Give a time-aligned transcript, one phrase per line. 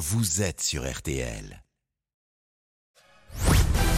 [0.00, 1.62] vous êtes sur RTL.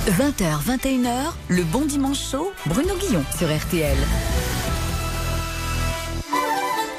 [0.08, 3.96] 20h, 21h, le bon dimanche chaud, Bruno Guillon sur RTL.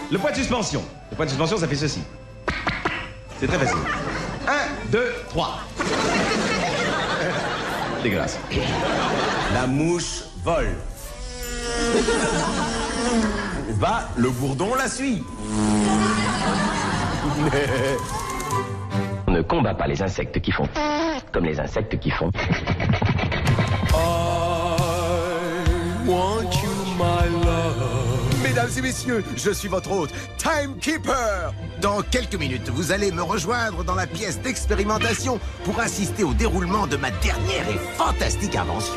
[0.10, 0.82] Le point de suspension.
[1.12, 2.00] Le point de suspension, ça fait ceci.
[3.42, 3.78] C'est très facile.
[4.48, 5.60] 1, 2, 3.
[8.04, 8.40] Dégueulasse.
[9.54, 10.78] La mouche vole.
[13.72, 15.24] Va, le bourdon la suit.
[19.34, 20.70] Ne combat pas les insectes qui font
[21.32, 22.30] comme les insectes qui font.
[28.44, 31.52] Mesdames et messieurs, je suis votre hôte, Timekeeper.
[31.82, 36.86] Dans quelques minutes, vous allez me rejoindre dans la pièce d'expérimentation pour assister au déroulement
[36.86, 38.94] de ma dernière et fantastique invention.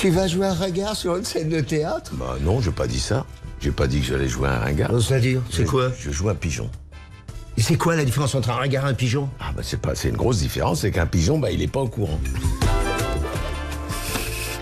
[0.00, 2.12] Tu vas jouer un regard sur une scène de théâtre?
[2.14, 3.26] Bah non, j'ai pas dit ça.
[3.60, 4.90] J'ai pas dit que j'allais jouer un ringard.
[4.98, 5.92] C'est-à-dire C'est quoi?
[6.00, 6.70] Je joue un pigeon.
[7.58, 9.28] Et c'est quoi la différence entre un regard et un pigeon?
[9.38, 11.80] Ah bah c'est pas, c'est une grosse différence, c'est qu'un pigeon, bah il est pas
[11.80, 12.18] au courant.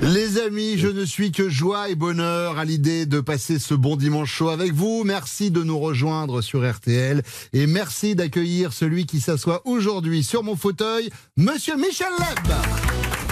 [0.02, 3.94] Les amis, je ne suis que joie et bonheur à l'idée de passer ce bon
[3.94, 5.04] dimanche chaud avec vous.
[5.04, 7.22] Merci de nous rejoindre sur RTL
[7.52, 13.27] et merci d'accueillir celui qui s'assoit aujourd'hui sur mon fauteuil, Monsieur Michel Leb.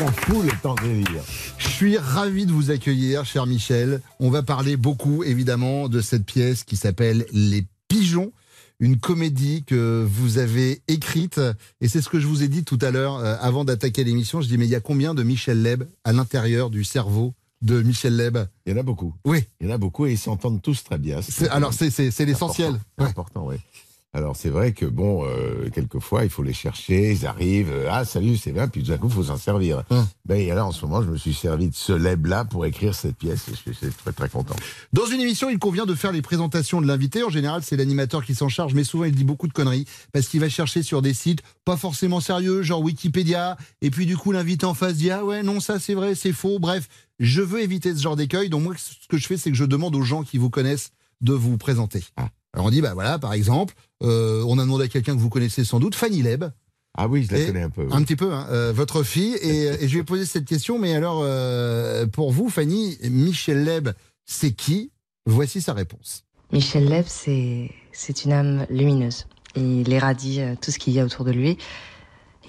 [0.00, 1.22] On fout le temps de lire.
[1.58, 4.00] Je suis ravi de vous accueillir, cher Michel.
[4.20, 8.32] On va parler beaucoup, évidemment, de cette pièce qui s'appelle Les Pigeons,
[8.80, 11.40] une comédie que vous avez écrite.
[11.80, 14.40] Et c'est ce que je vous ai dit tout à l'heure, euh, avant d'attaquer l'émission.
[14.40, 17.80] Je dis, mais il y a combien de Michel Leb à l'intérieur du cerveau de
[17.82, 18.38] Michel Leb?
[18.66, 19.14] Il y en a beaucoup.
[19.24, 19.44] Oui.
[19.60, 21.20] Il y en a beaucoup et ils s'entendent tous très bien.
[21.22, 22.68] C'est- alors, c'est- c'est c'est l'essentiel.
[22.68, 22.84] important.
[22.98, 23.06] Ouais.
[23.08, 23.56] Important, oui.
[24.14, 28.04] Alors c'est vrai que bon, euh, quelquefois il faut les chercher, ils arrivent, euh, ah
[28.04, 29.82] salut, c'est bien, puis tout d'un coup il faut s'en servir.
[29.90, 30.06] Hum.
[30.24, 32.64] Ben et là en ce moment je me suis servi de ce leb là pour
[32.64, 34.54] écrire cette pièce et je suis très très content.
[34.92, 37.24] Dans une émission, il convient de faire les présentations de l'invité.
[37.24, 40.28] En général, c'est l'animateur qui s'en charge, mais souvent, il dit beaucoup de conneries parce
[40.28, 43.56] qu'il va chercher sur des sites pas forcément sérieux, genre Wikipédia.
[43.80, 46.32] Et puis, du coup, l'invité en face dit Ah ouais, non, ça c'est vrai, c'est
[46.32, 46.58] faux.
[46.58, 48.48] Bref, je veux éviter ce genre d'écueil.
[48.48, 50.92] Donc, moi, ce que je fais, c'est que je demande aux gens qui vous connaissent
[51.20, 52.04] de vous présenter.
[52.16, 52.28] Ah.
[52.54, 55.28] Alors, on dit Bah voilà, par exemple, euh, on a demandé à quelqu'un que vous
[55.28, 56.44] connaissez sans doute, Fanny Leb.
[56.96, 57.82] Ah oui, je la Et connais un peu.
[57.82, 57.88] oui.
[57.92, 59.34] Un petit peu, hein, euh, votre fille.
[59.42, 60.78] Et, et je lui ai posé cette question.
[60.78, 63.90] Mais alors, euh, pour vous, Fanny, Michel Leb,
[64.24, 64.92] c'est qui?
[65.26, 66.24] Voici sa réponse.
[66.52, 69.26] Michel Leb, c'est c'est une âme lumineuse.
[69.56, 71.58] Il irradie euh, tout ce qu'il y a autour de lui.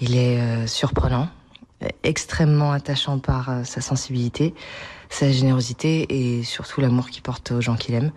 [0.00, 1.28] Il est euh, surprenant,
[2.02, 4.54] extrêmement attachant par euh, sa sensibilité,
[5.08, 6.06] sa générosité
[6.38, 8.12] et surtout l'amour qu'il porte aux gens qu'il aime.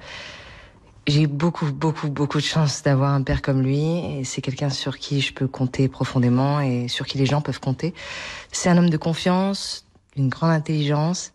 [1.09, 4.99] J'ai beaucoup, beaucoup, beaucoup de chance d'avoir un père comme lui et c'est quelqu'un sur
[4.99, 7.95] qui je peux compter profondément et sur qui les gens peuvent compter.
[8.51, 11.33] C'est un homme de confiance, d'une grande intelligence,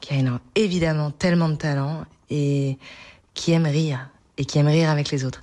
[0.00, 2.78] qui a évidemment tellement de talent et
[3.34, 5.42] qui aime rire et qui aime rire avec les autres.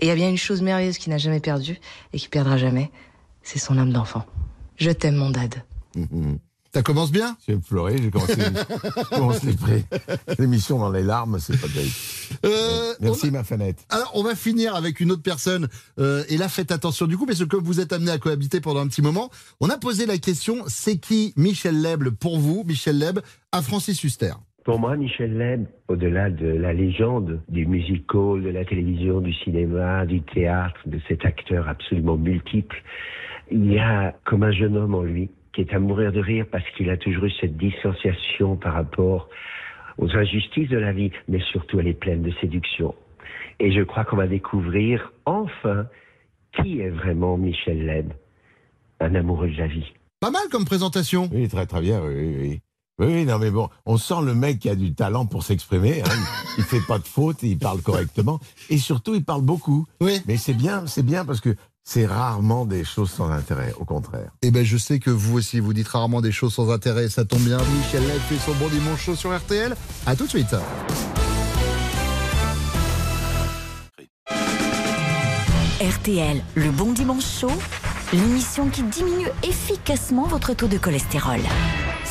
[0.00, 1.78] Et il y a bien une chose merveilleuse qu'il n'a jamais perdue
[2.12, 2.90] et qui perdra jamais,
[3.44, 4.24] c'est son âme d'enfant.
[4.76, 5.62] Je t'aime mon dad.
[6.74, 7.36] Ça commence bien?
[7.46, 9.84] Je vais me pleurer, j'ai commencé, je commence les pré-
[10.40, 11.92] l'émission dans les larmes, c'est pas terrible.
[12.44, 13.86] Euh, Merci ma fanette.
[13.90, 15.68] Alors, on va finir avec une autre personne.
[16.00, 18.60] euh, et là, faites attention du coup, parce que comme vous êtes amené à cohabiter
[18.60, 19.30] pendant un petit moment,
[19.60, 23.20] on a posé la question c'est qui Michel Leb pour vous, Michel Leb,
[23.52, 24.32] à Francis Huster?
[24.64, 30.06] Pour moi, Michel Leb, au-delà de la légende du musical, de la télévision, du cinéma,
[30.06, 32.82] du théâtre, de cet acteur absolument multiple,
[33.52, 36.46] il y a comme un jeune homme en lui qui est à mourir de rire
[36.50, 39.28] parce qu'il a toujours eu cette distanciation par rapport
[39.98, 42.94] aux injustices de la vie, mais surtout elle est pleine de séduction.
[43.60, 45.86] Et je crois qu'on va découvrir enfin
[46.60, 48.12] qui est vraiment Michel Leb,
[49.00, 49.92] un amoureux de la vie.
[50.20, 51.28] Pas mal comme présentation.
[51.32, 52.60] Oui, très très bien, oui, oui,
[52.98, 53.24] oui.
[53.24, 56.00] Non, mais bon, on sent le mec qui a du talent pour s'exprimer.
[56.02, 56.06] Hein.
[56.56, 58.38] Il, il fait pas de faute, il parle correctement.
[58.70, 59.84] Et surtout, il parle beaucoup.
[60.00, 60.20] Oui.
[60.26, 64.30] Mais c'est bien, c'est bien parce que c'est rarement des choses sans intérêt, au contraire.
[64.42, 67.08] Eh ben, je sais que vous aussi, vous dites rarement des choses sans intérêt.
[67.10, 67.58] Ça tombe bien.
[67.58, 69.76] Michel Leb fait son bon dimanche chaud sur RTL.
[70.06, 70.56] À tout de suite.
[75.80, 77.52] RTL, le bon dimanche chaud,
[78.12, 81.40] l'émission qui diminue efficacement votre taux de cholestérol.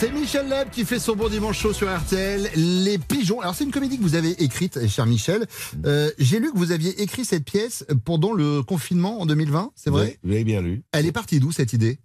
[0.03, 2.50] C'est Michel Leb qui fait son bon dimanche chaud sur RTL.
[2.57, 3.39] Les pigeons.
[3.39, 5.47] Alors, c'est une comédie que vous avez écrite, cher Michel.
[5.85, 9.89] Euh, J'ai lu que vous aviez écrit cette pièce pendant le confinement en 2020, c'est
[9.91, 10.19] vrai?
[10.21, 10.83] Vous avez bien lu.
[10.91, 12.00] Elle est partie d'où cette idée?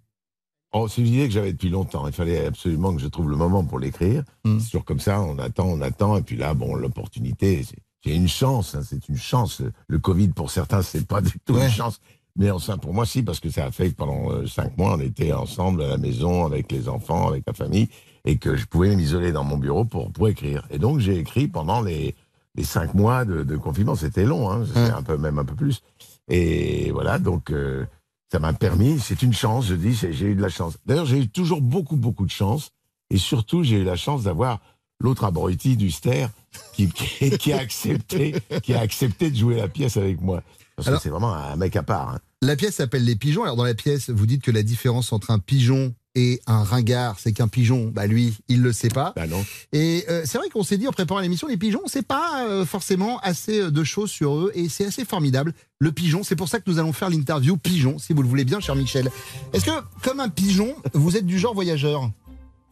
[0.71, 2.07] Oh, c'est une idée que j'avais depuis longtemps.
[2.07, 4.23] Il fallait absolument que je trouve le moment pour l'écrire.
[4.45, 4.59] Mm.
[4.59, 7.75] C'est toujours comme ça, on attend, on attend, et puis là, bon, l'opportunité, c'est-
[8.05, 9.61] c'est une chance, hein, c'est une chance.
[9.89, 11.65] Le Covid, pour certains, c'est pas du tout Ouais.
[11.65, 11.99] une chance.
[12.35, 14.95] Mais enfin, pour moi, si, parce que ça a fait que pendant euh, cinq mois,
[14.95, 17.89] on était ensemble à la maison, avec les enfants, avec la famille,
[18.25, 20.65] et que je pouvais m'isoler dans mon bureau pour, pour écrire.
[20.69, 22.15] Et donc, j'ai écrit pendant les,
[22.55, 23.95] les cinq mois de, de confinement.
[23.95, 25.81] C'était long, hein, c'était un peu, même un peu plus.
[26.27, 27.85] Et voilà, donc, euh,
[28.31, 30.77] ça m'a permis, c'est une chance, je dis, j'ai eu de la chance.
[30.85, 32.69] D'ailleurs, j'ai eu toujours beaucoup, beaucoup de chance.
[33.09, 34.59] Et surtout, j'ai eu la chance d'avoir
[34.99, 36.27] l'autre abruti du Ster
[36.73, 40.43] qui, qui, qui a accepté, qui a accepté de jouer la pièce avec moi.
[40.79, 42.09] Parce Alors- que c'est vraiment un mec à part.
[42.09, 42.19] hein.
[42.41, 43.43] La pièce s'appelle Les Pigeons.
[43.43, 47.17] Alors dans la pièce, vous dites que la différence entre un pigeon et un ringard,
[47.19, 49.13] c'est qu'un pigeon, bah lui, il le sait pas.
[49.15, 49.45] Bah non.
[49.73, 52.65] Et euh, c'est vrai qu'on s'est dit en préparant l'émission, les pigeons, c'est pas euh,
[52.65, 55.53] forcément assez euh, de choses sur eux et c'est assez formidable.
[55.79, 58.45] Le pigeon, c'est pour ça que nous allons faire l'interview pigeon, si vous le voulez
[58.45, 59.11] bien, cher Michel.
[59.53, 59.71] Est-ce que,
[60.01, 62.09] comme un pigeon, vous êtes du genre voyageur?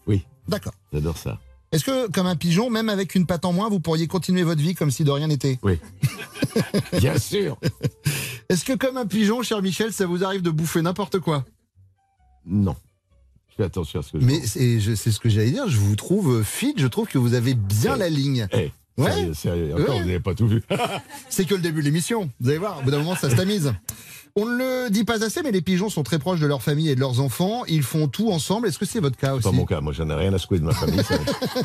[0.07, 0.25] Oui.
[0.47, 0.73] D'accord.
[0.93, 1.39] J'adore ça.
[1.71, 4.61] Est-ce que, comme un pigeon, même avec une patte en moins, vous pourriez continuer votre
[4.61, 5.59] vie comme si de rien n'était?
[5.63, 5.79] Oui.
[6.99, 7.57] Bien sûr.
[8.49, 11.43] Est-ce que, comme un pigeon, cher Michel, ça vous arrive de bouffer n'importe quoi?
[12.45, 12.75] Non.
[13.49, 15.95] Je fais attention à ce que je Mais c'est ce que j'allais dire, je vous
[15.97, 17.99] trouve fit, je trouve que vous avez bien Eh.
[17.99, 18.47] la ligne.
[18.53, 19.11] Eh, Ouais.
[19.11, 20.01] sérieux, sérieux, encore, Ouais.
[20.01, 20.63] vous n'avez pas tout vu.
[21.29, 22.31] C'est que le début de l'émission.
[22.39, 23.73] Vous allez voir, au bout d'un moment, ça se tamise.
[24.39, 26.89] On ne le dit pas assez, mais les pigeons sont très proches de leur famille
[26.89, 27.63] et de leurs enfants.
[27.67, 28.67] Ils font tout ensemble.
[28.67, 29.81] Est-ce que c'est votre cas C'est aussi pas mon cas.
[29.81, 31.01] Moi, j'en ai rien à secouer de ma famille.
[31.03, 31.15] Ça,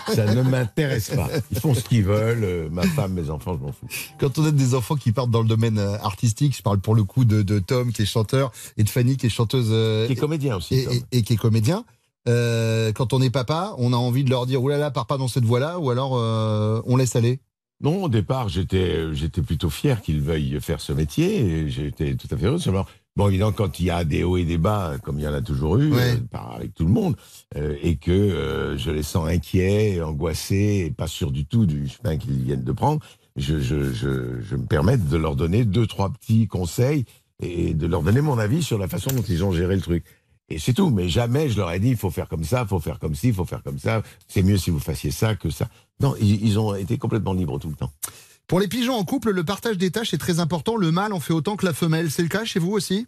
[0.15, 1.29] ça ne m'intéresse pas.
[1.51, 2.45] Ils font ce qu'ils veulent.
[2.45, 3.87] euh, Ma femme, mes enfants, je m'en fous.
[4.19, 6.95] Quand on a des enfants qui partent dans le domaine euh, artistique, je parle pour
[6.95, 10.07] le coup de, de Tom qui est chanteur et de Fanny qui est chanteuse euh,
[10.07, 10.75] Qui est comédien aussi.
[10.77, 10.95] et, Tom.
[11.13, 11.85] et- et qui est comédien.
[12.29, 15.29] Euh, quand on est papa, on a envie de leur dire oulala, pars pas dans
[15.29, 16.13] cette voie-là, ou alors
[16.87, 17.41] on laisse aller.
[17.83, 21.69] Non, au départ, j'étais, j'étais plutôt fier qu'ils veuillent faire ce métier.
[21.69, 22.59] J'étais tout à fait heureux.
[22.59, 22.87] Seulement,
[23.17, 25.35] bon, évidemment, quand il y a des hauts et des bas, comme il y en
[25.35, 26.15] a toujours eu, Ouais.
[26.35, 27.17] euh, avec tout le monde,
[27.57, 31.89] euh, et que euh, je les sens inquiets, angoissés, et pas sûrs du tout du
[31.89, 33.01] chemin qu'ils viennent de prendre,
[33.35, 37.05] je, je, je, je me permets de leur donner deux, trois petits conseils
[37.43, 40.05] et de leur donner mon avis sur la façon dont ils ont géré le truc.
[40.49, 42.69] Et c'est tout, mais jamais je leur ai dit il faut faire comme ça, il
[42.69, 45.35] faut faire comme ci, il faut faire comme ça, c'est mieux si vous fassiez ça
[45.35, 45.69] que ça.
[46.01, 47.93] Non, ils, ils ont été complètement libres tout le temps.
[48.49, 50.77] Pour les pigeons en couple, le partage des tâches est très important.
[50.77, 52.11] Le mâle en fait autant que la femelle.
[52.11, 53.07] C'est le cas chez vous aussi?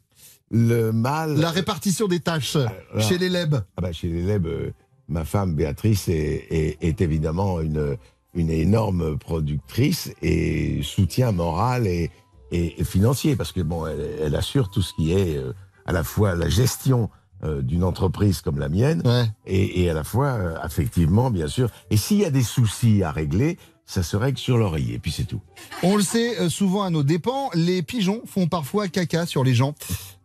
[0.50, 1.34] Le mâle.
[1.38, 2.56] La répartition des tâches
[3.00, 3.62] chez l'élève.
[3.76, 4.72] Ah bah, chez l'élève, euh,
[5.08, 7.96] ma femme Béatrice est, est- est évidemment une,
[8.34, 12.10] une énorme productrice et soutien moral et,
[12.52, 15.52] et- et financier parce que bon, elle, elle assure tout ce qui est euh,
[15.84, 17.10] à la fois la gestion
[17.44, 19.26] euh, d'une entreprise comme la mienne Ouais.
[19.46, 21.68] et, et à la fois euh, affectivement, bien sûr.
[21.90, 24.94] Et s'il y a des soucis à régler, ça se règle sur l'oreiller.
[24.94, 25.40] Et puis c'est tout.
[25.82, 29.54] On le sait euh, souvent à nos dépens, les pigeons font parfois caca sur les
[29.54, 29.74] gens.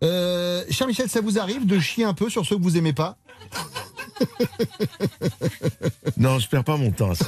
[0.04, 2.94] Euh, cher Michel, ça vous arrive de chier un peu sur ceux que vous aimez
[2.94, 3.18] pas?
[6.18, 7.26] Non, je perds pas mon temps à ça.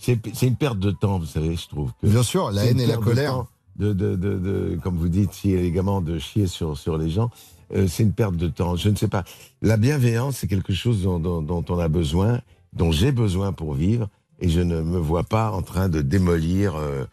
[0.00, 1.90] C'est une perte de temps, vous savez, je trouve.
[2.00, 3.44] que- Bien sûr, la haine et la colère.
[3.76, 7.30] de, de, de- comme vous dites si élégamment, de chier sur, sur les gens.
[7.74, 8.76] Euh, c'est une perte de temps.
[8.76, 9.24] Je ne sais pas.
[9.60, 12.40] La bienveillance, c'est quelque chose dont, on a besoin,
[12.72, 14.08] dont j'ai besoin pour vivre,
[14.40, 17.04] et je ne me vois pas en train de démolir euh,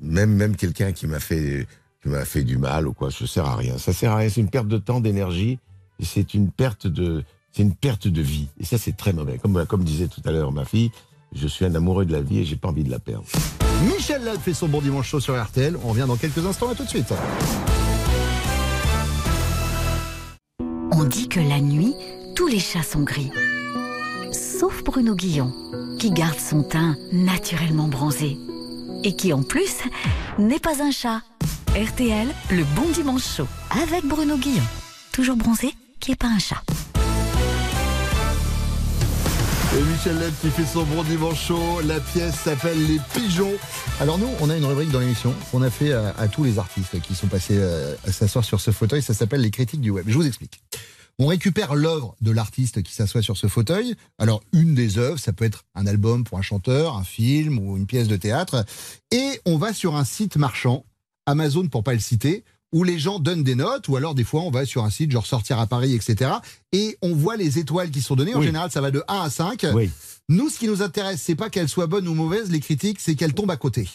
[0.00, 1.66] même, quelqu'un qui m'a fait,
[2.44, 3.10] du mal ou quoi.
[3.10, 3.78] Ça sert à rien.
[3.78, 4.28] Ça sert à rien.
[4.28, 5.58] C'est une perte de temps, d'énergie,
[6.00, 7.24] c'est une perte de,
[8.20, 8.48] vie.
[8.58, 9.38] Et ça, c'est très mauvais.
[9.38, 10.90] Comme, disait tout à l'heure ma fille,
[11.34, 13.24] je suis un amoureux de la vie et j'ai pas envie de la perdre.
[13.86, 15.76] Michel fait son bon dimanche chaud sur RTL.
[15.84, 16.70] On revient dans quelques instants.
[16.70, 17.12] À tout de suite.
[20.96, 21.92] On dit que la nuit,
[22.36, 23.32] tous les chats sont gris.
[24.30, 25.52] Sauf Bruno Guillon,
[25.98, 28.38] qui garde son teint naturellement bronzé.
[29.02, 29.78] Et qui en plus
[30.38, 31.20] n'est pas un chat.
[31.70, 33.48] RTL, le bon dimanche chaud,
[33.82, 34.62] avec Bruno Guillon.
[35.10, 36.62] Toujours bronzé, qui est pas un chat.
[39.76, 41.80] Et Michel Ladd qui fait son bon dimanche chaud.
[41.84, 43.54] La pièce s'appelle Les Pigeons.
[43.98, 46.60] Alors nous, on a une rubrique dans l'émission qu'on a fait à, à tous les
[46.60, 49.02] artistes qui sont passés euh, à s'asseoir sur ce fauteuil.
[49.02, 50.04] Ça s'appelle les critiques du web.
[50.06, 50.63] Je vous explique.
[51.18, 53.94] On récupère l'œuvre de l'artiste qui s'assoit sur ce fauteuil.
[54.18, 57.76] Alors, une des œuvres, ça peut être un album pour un chanteur, un film ou
[57.76, 58.64] une pièce de théâtre.
[59.12, 60.84] Et on va sur un site marchand,
[61.26, 62.42] Amazon pour pas le citer,
[62.72, 65.12] où les gens donnent des notes, ou alors des fois on va sur un site
[65.12, 66.32] genre sortir à Paris, etc.
[66.72, 68.34] Et on voit les étoiles qui sont données.
[68.34, 68.46] En Oui.
[68.46, 69.66] général, ça va de 1 à 5.
[69.72, 69.90] Oui.
[70.28, 73.14] Nous, ce qui nous intéresse, c'est pas qu'elles soient bonnes ou mauvaises, les critiques, c'est
[73.14, 73.88] qu'elles tombent à côté.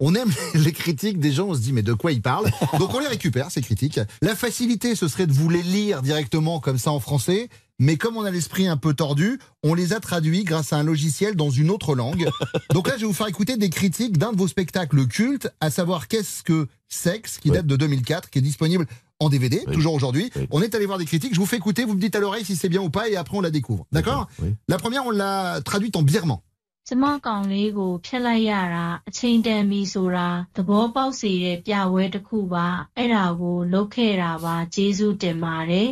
[0.00, 2.50] On aime les critiques des gens, on se dit mais de quoi ils parlent?
[2.78, 4.00] Donc on les récupère, ces critiques.
[4.22, 7.48] La facilité, ce serait de vous les lire directement comme ça en français,
[7.80, 10.82] mais comme on a l'esprit un peu tordu, on les a traduits grâce à un
[10.82, 12.28] logiciel dans une autre langue.
[12.72, 15.70] Donc là, je vais vous faire écouter des critiques d'un de vos spectacles cultes, à
[15.70, 18.86] savoir qu'est-ce que Sex, qui date de 2004, qui est disponible
[19.20, 19.74] en DVD, Oui.
[19.74, 20.30] toujours aujourd'hui.
[20.36, 20.46] Oui.
[20.50, 22.44] On est allé voir des critiques, je vous fais écouter, vous me dites à l'oreille
[22.44, 23.84] si c'est bien ou pas, et après on la découvre.
[23.92, 24.28] D'accord?
[24.40, 24.54] Oui.
[24.68, 26.38] La première, on l'a traduite en birman.
[26.87, 35.89] ကျမကောင်လေးကိုဖျက်လိုက်ရတာအချိန်တန်ပြီဆိုတာသဘောပေါက်စေတဲ့ပြပွဲတစ်ခုပါအဲ့ဒါကိုလုပ်ခဲ့တာပါကျေးဇူးတင်ပါတယ်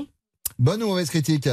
[0.65, 1.49] Bonne ou mauvaise critique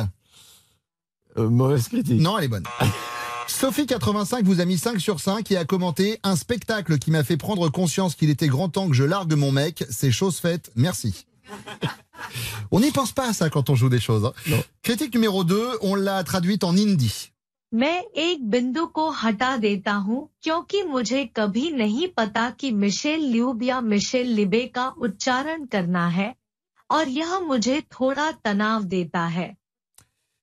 [1.38, 2.21] Euh, mauvaise critique.
[2.26, 2.66] Non, elle est bonne.
[3.47, 7.37] Sophie85 vous a mis 5 sur 5 et a commenté un spectacle qui m'a fait
[7.37, 9.85] prendre conscience qu'il était grand temps que je largue mon mec.
[9.88, 10.71] C'est chose faite.
[10.76, 11.26] Merci.
[12.71, 14.25] On n'y pense pas à ça quand on joue des choses.
[14.26, 14.33] hein.
[14.83, 17.30] Critique numéro 2, on l'a traduite en hindi.
[17.74, 23.63] मैं एक बिंदु को हटा देता हूँ क्योंकि मुझे कभी नहीं पता कि मिशेल ल्यूब
[23.63, 26.34] या मिशेल लिबे का उच्चारण करना है
[26.92, 29.51] और यह मुझे थोड़ा तनाव देता है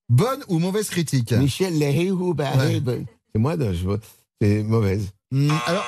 [0.09, 2.81] Bonne ou mauvaise critique Michel Lehou, bah, Ouais.
[3.33, 4.01] c'est moi, je vois-
[4.41, 5.05] c'est mauvaise.
[5.31, 5.85] Hmm, alors,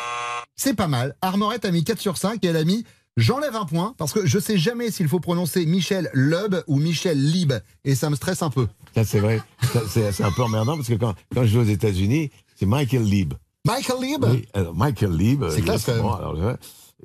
[0.55, 1.17] c'est pas mal.
[1.21, 2.85] Armorette a mis 4 sur 5 et elle a mis
[3.19, 7.23] J'enlève un point parce que je sais jamais s'il faut prononcer Michel Lub ou Michel
[7.23, 7.52] Lib
[7.85, 8.69] et ça me stresse un peu.
[8.95, 9.42] Ça, c'est vrai.
[9.88, 13.35] C'est un peu emmerdant parce que quand, quand je vais aux États-Unis, c'est Michael Lieb.
[13.66, 15.45] Michael Lib Oui, alors, Michael Lieb.
[15.50, 16.00] C'est classe, quand même.
[16.04, 16.57] exactement, alors, je-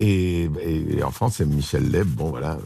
[0.06, 2.08] et, et- et en France, c'est Michel Leb.
[2.08, 2.58] Bon, voilà.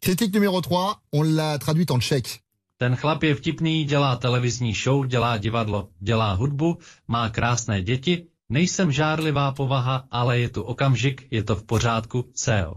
[0.00, 2.42] Critique numéro 3, on l'a traduite en tchèque.
[2.78, 6.78] Ten chlap je vtipný, dělá televizní show, dělá divadlo, dělá hudbu,
[7.08, 12.76] má krásné děti, nejsem žárlivá povaha, ale je tu okamžik, je to v pořádku, CEO.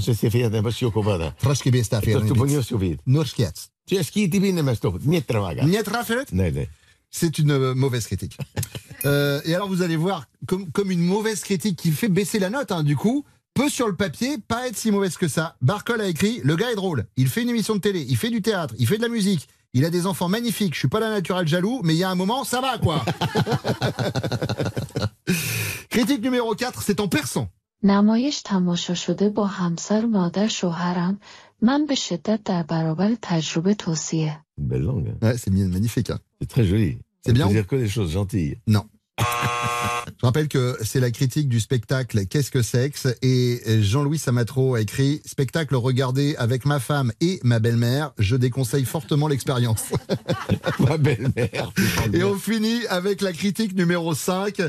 [0.00, 0.40] Se si ti
[5.90, 6.64] rafet Ne, ne.
[7.10, 8.36] C'est une euh, mauvaise critique.
[9.04, 12.50] Euh, et alors vous allez voir, comme, comme une mauvaise critique qui fait baisser la
[12.50, 15.54] note, hein, du coup, peut sur le papier pas être si mauvaise que ça.
[15.62, 18.28] Barcol a écrit Le gars est drôle, il fait une émission de télé, il fait
[18.28, 20.98] du théâtre, il fait de la musique, il a des enfants magnifiques, je suis pas
[20.98, 23.04] la naturelle jaloux, mais il y a un moment, ça va quoi.
[25.88, 27.48] Critique numéro 4, c'est en persan.
[27.83, 31.19] نمایش تماشا شده با همسر و مادر شوهرم
[31.61, 35.07] من به شدت در برابر تجربه توصیه Une belle langue.
[35.09, 35.17] hein.
[35.25, 36.09] Ouais, c'est bien- magnifique.
[36.11, 36.19] hein.
[36.41, 36.97] C'est très joli.
[37.25, 38.55] C'est Ça bien peut ou- dire que des choses gentilles.
[38.67, 38.85] Non.
[40.19, 44.81] Je rappelle que c'est la critique du spectacle Qu'est-ce que sexe et Jean-Louis Samatro a
[44.81, 48.11] écrit spectacle regardé avec ma femme et ma belle-mère.
[48.19, 49.83] Je déconseille fortement l'expérience.
[50.79, 51.71] Ma belle-mère.
[52.13, 54.61] Et on finit avec la critique numéro 5.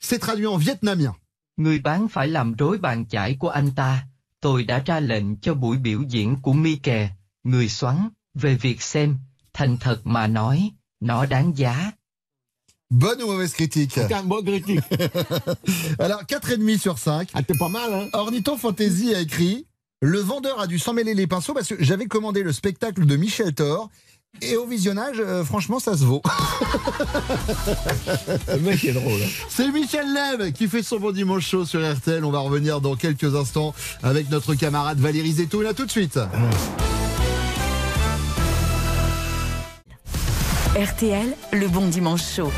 [0.00, 1.14] C'est traduit en vietnamien.
[1.57, 4.07] Người bán phải làm rối bàn chải của anh ta.
[4.41, 7.09] Tôi đã ra lệnh cho buổi biểu diễn của mi kè,
[7.43, 9.17] người xoắn, về việc xem,
[9.53, 11.91] thành thật mà nói, nó đáng giá.
[12.89, 14.79] Bonne ou mauvaise critique C'est un bon critique.
[15.99, 17.27] Alors, 4,5 sur 5.
[17.33, 19.65] Ah, t'es pas mal, hein Ornithon Fantasy a écrit
[20.01, 23.17] Le vendeur a dû s'en mêler les pinceaux parce que j'avais commandé le spectacle de
[23.17, 23.89] Michel Thor.
[24.41, 26.21] Et au visionnage, euh, franchement, ça se vaut.
[28.47, 29.19] Le mec est drôle.
[29.23, 29.27] hein.
[29.49, 32.23] C'est Michel Leb qui fait son bon dimanche chaud sur RTL.
[32.23, 33.73] On va revenir dans quelques instants
[34.03, 35.65] avec notre camarade Valérie Zetoun.
[35.65, 36.19] À tout de suite.
[40.75, 42.51] RTL, le bon dimanche chaud.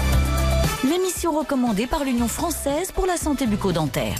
[0.84, 4.18] L'émission recommandée par l'Union française pour la santé bucco-dentaire.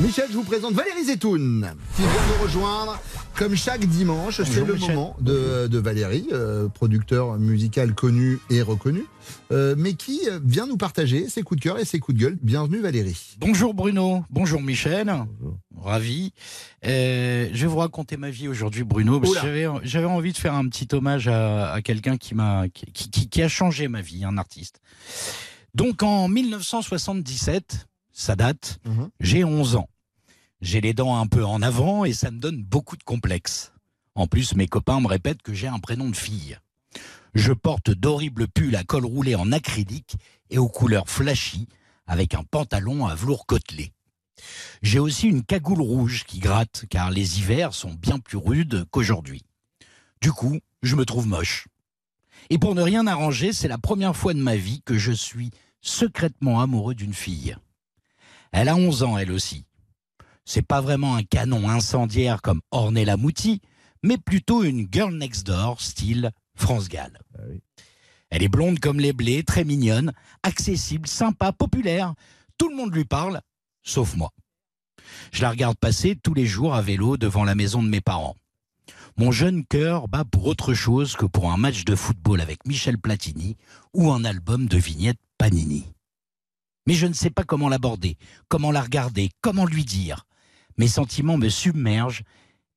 [0.00, 3.00] Michel, je vous présente Valérie Zetoun qui vient nous rejoindre
[3.36, 4.42] comme chaque dimanche.
[4.42, 4.94] C'est le Michel.
[4.94, 9.04] moment de, de Valérie, euh, producteur musical connu et reconnu,
[9.52, 12.22] euh, mais qui euh, vient nous partager ses coups de cœur et ses coups de
[12.24, 12.38] gueule.
[12.42, 13.36] Bienvenue Valérie.
[13.38, 15.12] Bonjour Bruno, bonjour Michel,
[15.80, 16.32] ravi.
[16.84, 19.20] Euh, je vais vous raconter ma vie aujourd'hui Bruno.
[19.20, 19.80] parce que Oula.
[19.84, 22.34] J'avais envie de faire un petit hommage à, à quelqu'un qui,
[22.92, 24.80] qui- qui a changé ma vie, un artiste.
[25.74, 28.78] Donc en 1977, ça date,
[29.20, 29.88] j'ai 11 ans.
[30.60, 33.72] J'ai les dents un peu en avant et ça me donne beaucoup de complexes.
[34.14, 36.56] En plus, mes copains me répètent que j'ai un prénom de fille.
[37.34, 40.16] Je porte d'horribles pulls à col roulé en acrylique
[40.50, 41.66] et aux couleurs flashy,
[42.06, 43.92] avec un pantalon à velours côtelé.
[44.82, 49.42] J'ai aussi une cagoule rouge qui gratte, car les hivers sont bien plus rudes qu'aujourd'hui.
[50.20, 51.66] Du coup, je me trouve moche.
[52.48, 55.50] Et pour ne rien arranger, c'est la première fois de ma vie que je suis
[55.80, 57.56] secrètement amoureux d'une fille.
[58.56, 59.64] Elle a 11 ans, elle aussi.
[60.44, 63.60] C'est pas vraiment un canon incendiaire comme Ornella Mouti,
[64.04, 67.18] mais plutôt une girl next door style France Gall.
[68.30, 70.12] Elle est blonde comme les blés, très mignonne,
[70.44, 72.14] accessible, sympa, populaire.
[72.56, 73.40] Tout le monde lui parle,
[73.82, 74.30] sauf moi.
[75.32, 78.36] Je la regarde passer tous les jours à vélo devant la maison de mes parents.
[79.16, 82.98] Mon jeune cœur bat pour autre chose que pour un match de football avec Michel
[82.98, 83.56] Platini
[83.94, 85.88] ou un album de vignettes Panini.
[86.86, 90.26] Mais je ne sais pas comment l'aborder, comment la regarder, comment lui dire.
[90.76, 92.22] Mes sentiments me submergent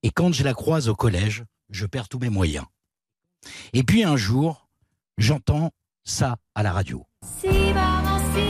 [0.03, 2.65] et quand je la croise au collège, je perds tous mes moyens.
[3.73, 4.67] Et puis un jour,
[5.17, 5.71] j'entends
[6.03, 7.05] ça à la radio.
[7.23, 8.47] Si maman si,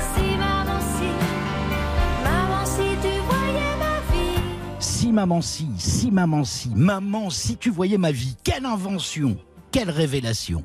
[0.00, 1.10] si maman si,
[2.24, 4.40] maman si tu voyais ma vie.
[4.80, 9.36] Si maman si, si maman si, maman si tu voyais ma vie, quelle invention,
[9.70, 10.64] quelle révélation.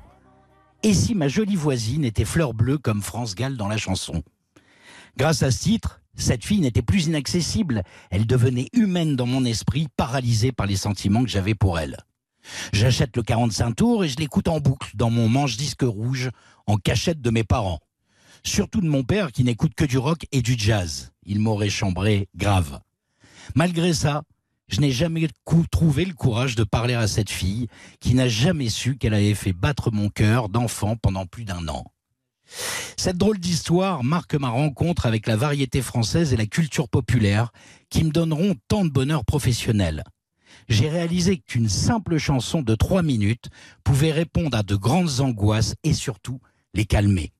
[0.86, 4.22] Et si ma jolie voisine était fleur bleue comme France Gall dans la chanson?
[5.16, 7.84] Grâce à ce titre, cette fille n'était plus inaccessible.
[8.12, 11.96] Elle devenait humaine dans mon esprit, paralysée par les sentiments que j'avais pour elle.
[12.74, 16.30] J'achète le 45 tours et je l'écoute en boucle dans mon manche-disque rouge,
[16.68, 17.80] en cachette de mes parents.
[18.44, 21.14] Surtout de mon père qui n'écoute que du rock et du jazz.
[21.26, 22.82] Il m'aurait chambré grave.
[23.56, 24.24] Malgré ça,
[24.68, 25.28] je n'ai jamais
[25.72, 27.68] trouvé le courage de parler à cette fille
[28.00, 31.86] qui n'a jamais su qu'elle avait fait battre mon cœur d'enfant pendant plus d'un an.
[32.98, 37.52] Cette drôle d'histoire marque ma rencontre avec la variété française et la culture populaire
[37.90, 40.04] qui me donneront tant de bonheur professionnel.
[40.70, 43.50] J'ai réalisé qu'une simple chanson de trois minutes
[43.84, 46.40] pouvait répondre à de grandes angoisses et surtout
[46.74, 47.34] les calmer.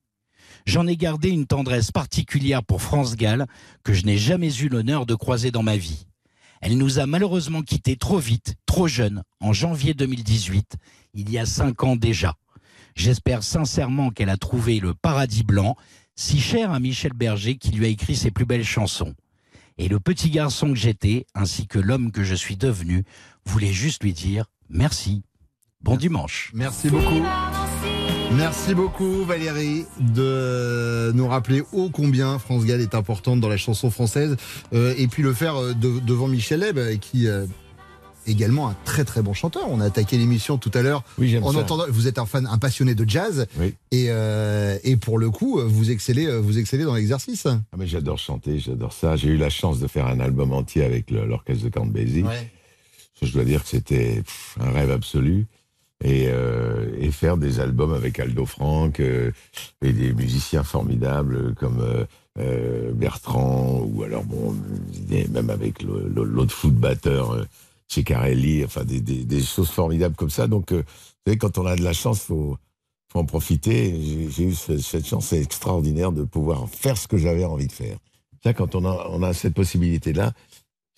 [0.66, 3.46] J'en ai gardé une tendresse particulière pour France Gall
[3.82, 6.06] que je n'ai jamais eu l'honneur de croiser dans ma vie.
[6.64, 10.76] Elle nous a malheureusement quittés trop vite, trop jeune, en janvier 2018,
[11.12, 12.36] il y a cinq ans déjà.
[12.96, 15.76] J'espère sincèrement qu'elle a trouvé le paradis blanc,
[16.16, 19.14] si cher à Michel Berger qui lui a écrit ses plus belles chansons.
[19.76, 23.04] Et le petit garçon que j'étais, ainsi que l'homme que je suis devenu,
[23.44, 25.22] voulait juste lui dire merci.
[25.82, 26.50] Bon dimanche.
[26.54, 27.20] Merci beaucoup.
[28.32, 33.90] Merci beaucoup Valérie de nous rappeler ô combien France Gall est importante dans la chanson
[33.90, 34.36] française
[34.72, 37.44] euh, et puis le faire euh, de- devant Michel Leb euh, qui euh,
[38.26, 39.64] est également un très très bon chanteur.
[39.68, 41.58] On a attaqué l'émission tout à l'heure j'aime en ça.
[41.60, 43.46] entendant vous êtes un fan un passionné de jazz
[43.92, 47.46] et, euh, et pour le coup vous excellez vous excellez dans l'exercice.
[47.46, 49.14] Ah, mais j'adore chanter, j'adore ça.
[49.14, 52.24] J'ai eu la chance de faire un album entier avec l'orchestre de Count Basie.
[53.22, 54.22] Je dois dire que c'était
[54.60, 55.46] un rêve absolu.
[56.06, 59.30] Et, euh, et faire des albums avec Aldo Franck euh,
[59.82, 62.04] et des musiciens formidables comme euh,
[62.38, 64.54] euh, Bertrand ou alors bon
[65.30, 67.44] même avec l'autre foot batteur euh,
[67.88, 70.46] Ceccarelli, enfin des, choses formidables comme ça.
[70.46, 70.82] Donc, vous
[71.26, 72.58] savez, quand on a de la chance, faut
[73.12, 73.94] faut en profiter.
[74.30, 77.96] J'ai- eu ce- cette chance extraordinaire de pouvoir faire ce que j'avais envie de faire.
[78.42, 80.32] Ça, quand on a, on a cette possibilité-là,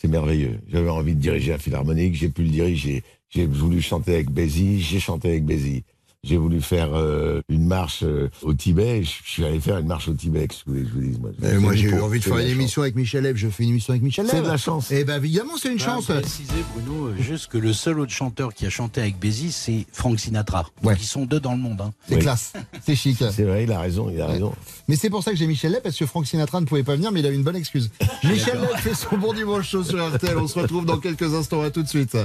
[0.01, 0.59] c'est merveilleux.
[0.69, 3.05] J'avais envie de diriger un philharmonique, j'ai pu le diriger.
[3.31, 5.85] J'ai voulu chanter avec Bézi, j'ai chanté avec Bézi.
[6.25, 9.87] J'ai voulu faire euh, une marche euh, au Tibet, je je suis allé faire une
[9.87, 11.31] marche au Tibet, qu'est-ce que vous voulez que je vous dise moi,
[11.61, 13.93] moi j'ai eu envie de faire une émission avec Michel Leb, je fais une émission
[13.93, 14.35] avec Michel Leb.
[14.35, 14.91] C'est de la chance.
[14.91, 16.07] Eh ben évidemment c'est une chance.
[16.07, 19.87] préciser, Bruno, euh, juste que le seul autre chanteur qui a chanté avec Bézi, c'est
[19.93, 20.67] Frank Sinatra.
[20.83, 21.81] Donc, Ils sont deux dans le monde.
[21.81, 21.93] hein.
[22.09, 23.19] C'est classe, c'est chic.
[23.31, 24.53] C'est vrai, il a raison, il a raison.
[24.89, 26.97] Mais c'est pour ça que j'ai Michel Leb, parce que Frank Sinatra ne pouvait pas
[26.97, 27.89] venir, mais il a une bonne excuse.
[28.25, 30.37] Michel Leb fait son bon dimanche chaud sur RTL.
[30.39, 31.63] On se retrouve dans quelques instants.
[31.63, 32.17] À tout de suite.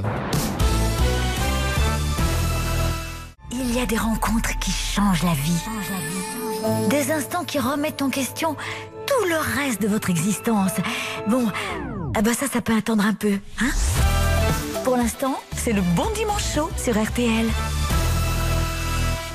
[3.81, 6.89] A des rencontres qui changent la vie.
[6.89, 8.55] Des instants qui remettent en question
[9.07, 10.71] tout le reste de votre existence.
[11.27, 11.47] Bon,
[12.15, 13.69] ah bah ça, ça peut attendre un peu, hein?
[14.83, 17.45] Pour l'instant, c'est le bon dimanche chaud sur RTL.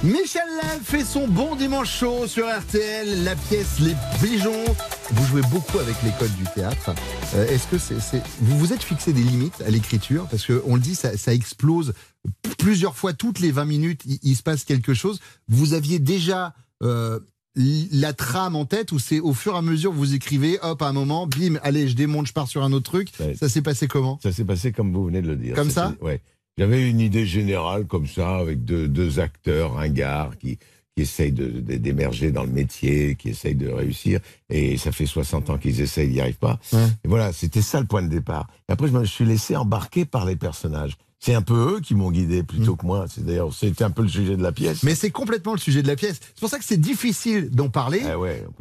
[0.04, 4.64] Michel Leb fait son bon dimanche chaud sur RTL, la pièce Les Pigeons.
[5.12, 6.94] Vous jouez beaucoup avec l'école du théâtre.
[7.34, 10.26] Euh, Est-ce que c'est, c'est- vous vous êtes fixé des limites à l'écriture?
[10.30, 11.94] Parce qu'on le dit, ça, ça explose
[12.56, 14.02] plusieurs fois toutes les 20 minutes.
[14.06, 15.20] Il, il se passe quelque chose.
[15.48, 17.20] Vous aviez déjà euh,
[17.54, 20.82] la trame en tête ou c'est au fur et à mesure que vous écrivez, hop,
[20.82, 23.08] à un moment, bim, allez, je démonte, je pars sur un autre truc.
[23.38, 24.18] Ça s'est passé comment?
[24.22, 25.54] Ça s'est passé comme vous venez de le dire.
[25.54, 26.20] Comme ça Ouais.
[26.58, 30.56] J'avais une idée générale comme ça, avec deux, deux acteurs ringards qui,
[30.96, 34.20] qui essayent de- de- d'émerger dans le métier, qui essayent de réussir.
[34.48, 36.58] Et ça fait 60 ans qu'ils essayent, ils n'y arrivent pas.
[36.72, 38.48] Et voilà, c'était ça le point de départ.
[38.68, 40.96] Et après, je me suis laissé embarquer par les personnages.
[41.26, 43.06] C'est un peu eux qui m'ont guidé plutôt que moi.
[43.12, 44.84] C'est d'ailleurs, c'était un peu le sujet de la pièce.
[44.84, 46.20] Mais c'est complètement le sujet de la pièce.
[46.22, 48.00] C'est pour ça que c'est difficile d'en parler.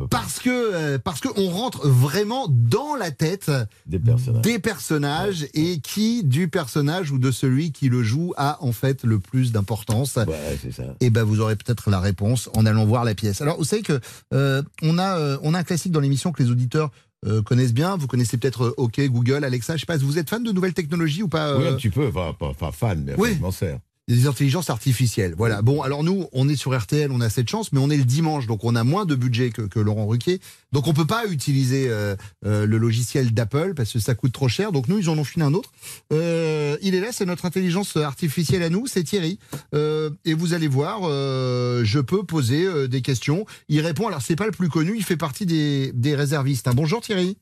[0.10, 3.52] parce que euh, parce que on rentre vraiment dans la tête
[3.86, 8.58] des personnages, des personnages et qui du personnage ou de celui qui le joue a
[8.64, 10.18] en fait le plus d'importance.
[10.60, 10.86] c'est ça.
[11.02, 13.42] Et ben vous aurez peut-être la réponse en allant voir la pièce.
[13.42, 14.00] Alors vous savez que
[14.34, 16.90] euh, on a euh, on a un classique dans l'émission que les auditeurs
[17.26, 17.98] euh, connaissent bien.
[17.98, 19.76] Vous connaissez peut-être euh, OK, Google, Alexa.
[19.76, 19.98] Je sais pas.
[19.98, 22.54] Vous êtes fan de nouvelles technologies ou pas Oui, euh, un petit peu, enfin, pas,
[22.54, 23.34] pas fan, mais Oui.
[23.38, 23.80] je m'en sers.
[24.08, 25.34] Des intelligences artificielles.
[25.38, 25.62] Voilà.
[25.62, 28.04] Bon, alors nous, on est sur RTL, on a cette chance, mais on est le
[28.04, 30.40] dimanche, donc on a moins de budget que, que Laurent Ruquier.
[30.72, 32.16] Donc on peut pas utiliser euh,
[32.46, 34.72] euh, le logiciel d'Apple parce que ça coûte trop cher.
[34.72, 35.72] Donc nous, ils en ont filé un autre.
[36.14, 39.40] Euh, il est là, c'est notre intelligence artificielle à nous, c'est Thierry.
[39.74, 43.46] Euh, et vous allez voir, euh, je peux poser euh, des questions.
[43.70, 44.08] Il répond.
[44.08, 46.68] Alors c'est pas le plus connu, il fait partie des, des réservistes.
[46.68, 46.74] hein.
[46.76, 47.38] Bonjour Thierry.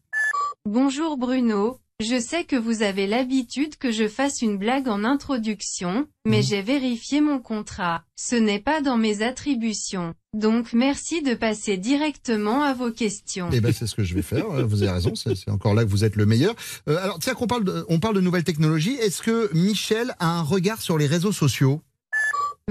[0.66, 6.08] Bonjour Bruno, je sais que vous avez l'habitude que je fasse une blague en introduction,
[6.26, 8.04] mais j'ai vérifié mon contrat.
[8.16, 10.14] Ce n'est pas dans mes attributions.
[10.34, 13.50] Donc merci de passer directement à vos questions.
[13.52, 14.46] Eh ben, c'est ce que je vais faire.
[14.52, 15.16] euh, Vous avez raison.
[15.16, 16.54] C'est c'est encore là que vous êtes le meilleur.
[16.88, 18.96] Euh, alors, tiens, qu'on parle de, on parle de nouvelles technologies.
[18.96, 21.82] Est-ce que Michel a un regard sur les réseaux sociaux?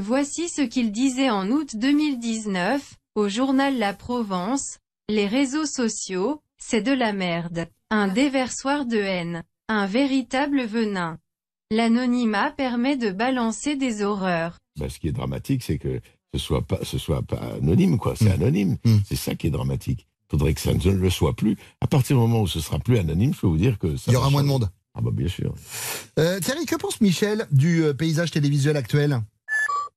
[0.00, 6.82] Voici ce qu'il disait en août 2019, au journal La Provence, les réseaux sociaux, c'est
[6.82, 7.66] de la merde.
[7.90, 9.42] Un déversoir de haine.
[9.68, 11.18] Un véritable venin.
[11.70, 14.58] L'anonymat permet de balancer des horreurs.
[14.78, 16.00] Bah, ce qui est dramatique, c'est que
[16.32, 18.14] ce soit pas, ce soit pas anonyme, quoi.
[18.16, 18.78] C'est anonyme.
[19.06, 20.06] C'est ça qui est dramatique.
[20.30, 21.56] Faudrait que ça ne le soit plus.
[21.80, 24.10] À partir du moment où ce sera plus anonyme, je peux vous dire que ça
[24.10, 24.70] Il y aura moins de monde.
[24.94, 25.54] Ah bah bien sûr.
[26.18, 29.20] Euh, Thierry, que pense Michel du euh, paysage télévisuel actuel?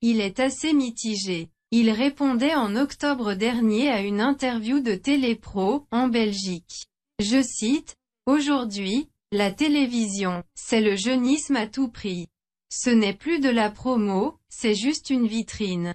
[0.01, 1.49] Il est assez mitigé.
[1.71, 6.87] Il répondait en octobre dernier à une interview de Télépro, en Belgique.
[7.19, 7.97] Je cite,
[8.27, 12.27] Aujourd'hui, la télévision, c'est le jeunisme à tout prix.
[12.69, 15.93] Ce n'est plus de la promo, c'est juste une vitrine.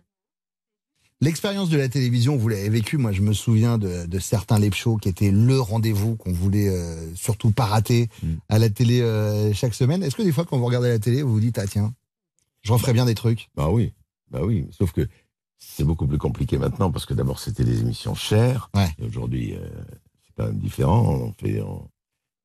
[1.20, 2.98] L'expérience de la télévision, vous l'avez vécue.
[2.98, 7.12] Moi, je me souviens de, de certains shows qui étaient le rendez-vous qu'on voulait euh,
[7.16, 8.08] surtout pas rater
[8.48, 10.04] à la télé euh, chaque semaine.
[10.04, 11.92] Est-ce que des fois, quand vous regardez la télé, vous vous dites ah tiens,
[12.62, 13.48] je referais bien des trucs?
[13.56, 13.92] Bah oui,
[14.30, 14.66] bah oui.
[14.70, 15.08] Sauf que
[15.62, 18.70] c'est beaucoup plus compliqué maintenant parce que d'abord c'était des émissions chères.
[18.98, 19.58] Et aujourd'hui, euh,
[20.26, 21.02] c'est quand même différent.
[21.08, 21.86] On fait, on-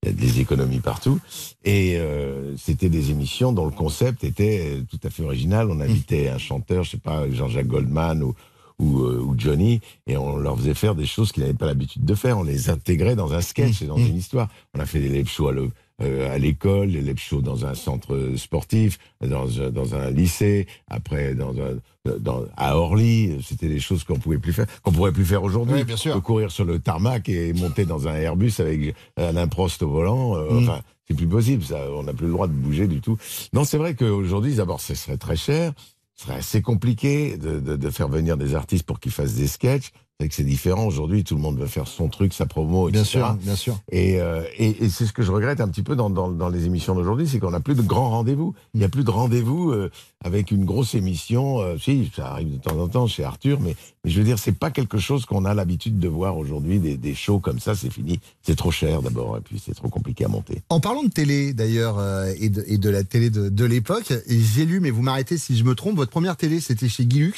[0.03, 1.19] il y a des économies partout.
[1.63, 5.71] Et euh, c'était des émissions dont le concept était tout à fait original.
[5.71, 8.35] On invitait un chanteur, je sais pas, Jean-Jacques Goldman ou,
[8.77, 12.05] ou, euh, ou Johnny, et on leur faisait faire des choses qu'ils n'avaient pas l'habitude
[12.05, 12.37] de faire.
[12.37, 14.49] On les intégrait dans un sketch et dans une histoire.
[14.75, 17.73] On a fait des live shows à le- euh, à l'école, live shows dans un
[17.73, 23.37] centre sportif, dans, un- dans un lycée, après dans un, dans, à Orly.
[23.43, 25.75] C'était des choses qu'on pouvait plus faire, qu'on pourrait plus faire aujourd'hui.
[25.75, 26.13] Oui, bien sûr.
[26.15, 30.35] De courir sur le tarmac et monter dans un Airbus avec Alain Prost au volant.
[30.35, 30.57] euh, Mm.
[30.63, 31.63] Enfin, c'est plus possible.
[31.63, 33.17] Ça, on n'a plus le droit de bouger du tout.
[33.53, 35.71] Non, c'est vrai qu'aujourd'hui, d'abord, ce serait très cher.
[36.17, 39.47] Ce serait assez compliqué de, de, de faire venir des artistes pour qu'ils fassent des
[39.47, 39.91] sketchs.
[40.21, 40.85] C'est que c'est différent.
[40.85, 43.19] Aujourd'hui, tout le monde veut faire son truc, sa promo, Bien etc.
[43.19, 43.77] sûr, bien sûr.
[43.91, 46.47] Et, euh, et, et c'est ce que je regrette un petit peu dans, dans, dans
[46.47, 48.55] les émissions d'aujourd'hui, c'est qu'on n'a plus de grands rendez-vous.
[48.73, 49.91] Il n'y a plus de rendez-vous euh,
[50.23, 51.59] avec une grosse émission.
[51.59, 53.75] euh, si, ça arrive de temps en temps chez Arthur, mais,
[54.05, 56.95] mais je veux dire, c'est pas quelque chose qu'on a l'habitude de voir aujourd'hui, des,
[56.95, 58.21] des shows comme ça, c'est fini.
[58.41, 60.61] C'est trop cher d'abord, et puis c'est trop compliqué à monter.
[60.69, 64.13] En parlant de télé, d'ailleurs, euh, et, de, et de la télé de, de l'époque,
[64.29, 67.33] j'ai lu, mais vous m'arrêtez si je me trompe, votre première télé, c'était chez Guilux,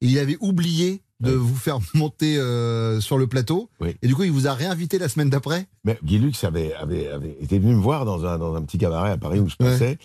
[0.00, 3.70] et il avait oublié de vous faire monter euh, sur le plateau,
[4.02, 7.08] et du coup, il vous a réinvité la semaine d'après Mais Guy Lux avait, avait,
[7.08, 9.56] avait été venu me voir dans un, dans un petit cabaret à Paris où je
[9.56, 9.98] passais,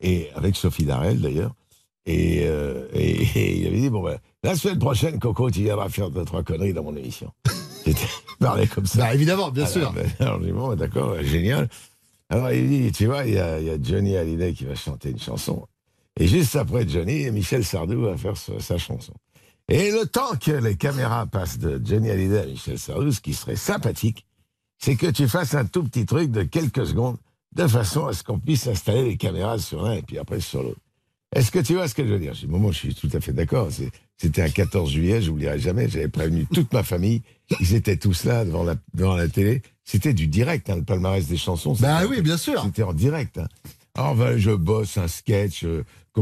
[0.00, 1.54] et avec Sophie Darel d'ailleurs.
[2.06, 5.88] Et, euh, et, et il avait dit bon ben, la semaine prochaine, Coco, tu viendras
[5.88, 7.32] faire deux trois conneries dans mon émission.
[7.86, 8.06] J'étais
[8.38, 8.98] parlé comme ça.
[8.98, 9.92] Bah, évidemment, bien Alors, sûr.
[9.92, 11.68] ben, alors j'ai bon, d'accord, génial.
[12.30, 14.74] Alors il dit tu vois, il y a, il y a Johnny Hallyday qui va
[14.74, 15.66] chanter une chanson.
[16.20, 19.12] Et juste après Johnny, Michel Sardou va faire sa chanson.
[19.70, 23.34] Et le temps que les caméras passent de Johnny Hallyday à Michel Sardou, ce qui
[23.34, 24.24] serait sympathique,
[24.78, 27.18] c'est que tu fasses un tout petit truc de quelques secondes,
[27.54, 30.62] de façon à ce qu'on puisse installer les caméras sur l'un et puis après sur
[30.62, 30.80] l'autre.
[31.34, 32.32] Est-ce que tu vois ce que je veux dire?
[32.32, 33.68] Je dis, Moment, je suis tout à fait d'accord.
[34.16, 35.86] C'était un 14 juillet, je n'oublierai jamais.
[35.88, 37.20] J'avais prévenu toute ma famille.
[37.60, 39.60] Ils étaient tous là devant la, devant la télé.
[39.84, 41.74] C'était du direct, hein, le palmarès des chansons.
[41.78, 42.62] Bah oui, bien sûr.
[42.64, 43.36] C'était en direct.
[43.36, 43.48] hein.
[43.94, 45.66] Alors, ben, je bosse un sketch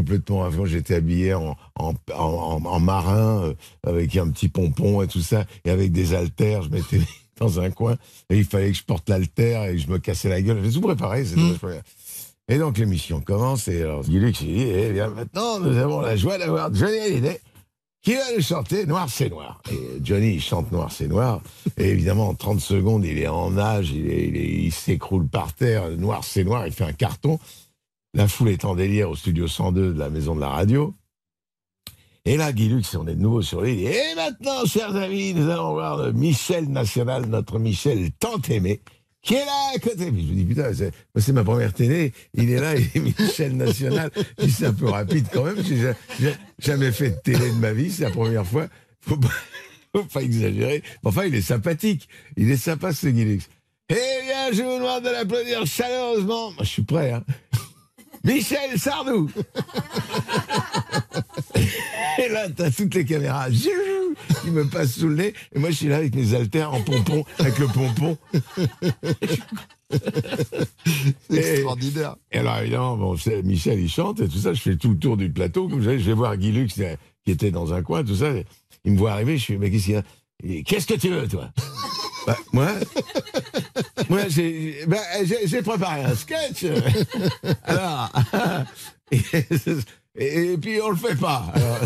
[0.00, 0.66] complètement avant.
[0.66, 3.54] J'étais habillé en, en, en, en- en marin, euh,
[3.86, 6.62] avec un petit pompon et tout ça, et avec des haltères.
[6.62, 7.00] Je m'étais
[7.40, 7.96] dans un coin,
[8.30, 10.60] et il fallait que je porte l'haltère et je me cassais la gueule.
[10.64, 11.24] J'ai tout préparé.
[11.24, 11.56] bien.
[12.48, 16.00] Et donc l'émission commence, et alors Guy Lux, il dit, eh bien maintenant, nous avons
[16.00, 17.40] la joie d'avoir Johnny Hallyday
[18.02, 19.60] qui va nous chanter Noir c'est Noir.
[19.72, 21.40] Et Johnny, il chante Noir c'est Noir.
[21.76, 26.44] Et évidemment, en 30 secondes, il est en nage, il s'écroule par terre, Noir c'est
[26.44, 27.40] Noir, il fait un carton.
[28.16, 30.94] La foule est en délire au studio 102 de la maison de la radio.
[32.24, 33.86] Et là, Guy Lux, on est de nouveau sur l'île.
[33.86, 38.80] Et maintenant, chers amis, nous allons voir le Michel National, notre Michel tant aimé,
[39.20, 40.06] qui est là à côté.
[40.06, 40.70] Je me dis, putain,
[41.14, 42.14] c'est ma première télé.
[42.32, 44.10] Il est là, il est Michel National.
[44.48, 45.62] C'est un peu rapide quand même.
[45.62, 48.66] J'ai ja- j'ai jamais fait de télé de ma vie, c'est la première fois.
[49.02, 49.28] Faut pas,
[49.94, 50.82] faut pas exagérer.
[51.04, 52.08] Enfin, il est sympathique.
[52.38, 53.48] Il est sympa, ce Guy Lux.
[53.90, 56.50] Eh bien, je vous demande de l'applaudir chaleureusement.
[56.52, 57.22] Moi, je suis prêt, hein.
[58.26, 59.30] Michel Sardou
[62.18, 63.48] Et là, t'as toutes les caméras
[64.42, 65.34] qui me passent sous le nez.
[65.54, 68.16] Et moi, je suis là avec mes haltères en pompon, avec le pompon.
[71.30, 72.16] C'est extraordinaire.
[72.32, 74.54] Et alors, évidemment, bon, Michel, il chante et tout ça.
[74.54, 75.68] Je fais tout le tour du plateau.
[75.68, 78.16] Comme je, vais- je vais voir Guy Lux, euh, qui était dans un coin, tout
[78.16, 78.30] ça.
[78.84, 79.36] Il me voit arriver.
[79.38, 80.62] Je fais, mais qu'est-ce qu'il y a?
[80.64, 81.50] Qu'est-ce que tu veux, toi?
[82.26, 82.68] Bah, Moi
[84.08, 86.64] Moi, j'ai bah, j'ai- préparé un sketch.
[87.64, 88.10] Alors.
[89.12, 89.20] Et,
[90.18, 91.52] et- et puis, on le fait pas.
[91.54, 91.78] Alors,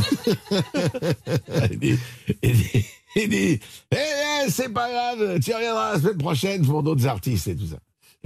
[1.70, 1.98] il dit,
[2.42, 6.82] il dit, il dit, eh bien, c'est pas grave, tu reviendras la semaine prochaine pour
[6.82, 7.78] d'autres artistes et tout ça.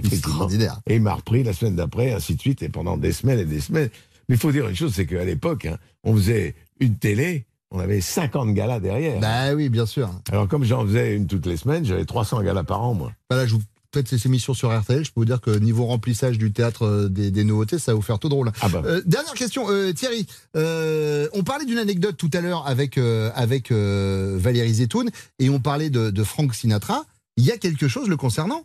[0.03, 0.79] Extraordinaire.
[0.87, 3.45] Et il m'a repris la semaine d'après, ainsi de suite, et pendant des semaines et
[3.45, 3.89] des semaines.
[4.29, 7.79] Mais il faut dire une chose, c'est qu'à l'époque, hein, on faisait une télé, on
[7.79, 9.19] avait 50 galas derrière.
[9.19, 10.09] Bah oui, bien sûr.
[10.31, 13.11] Alors comme j'en faisais une toutes les semaines, j'avais 300 galas par an, moi.
[13.29, 13.61] Voilà, je vous
[13.93, 17.07] faites ces émissions sur RTL, je peux vous dire que niveau remplissage du théâtre euh,
[17.07, 18.51] des, des nouveautés, ça va vous faire tout drôle.
[18.61, 18.81] Ah bah.
[18.85, 20.27] Euh, dernière question, euh, Thierry.
[20.57, 25.09] euh, on parlait d'une anecdote tout à l'heure avec avec Valérie Zetoun
[25.39, 27.05] et on parlait de, de Frank Sinatra.
[27.37, 28.63] Il y a quelque chose le concernant?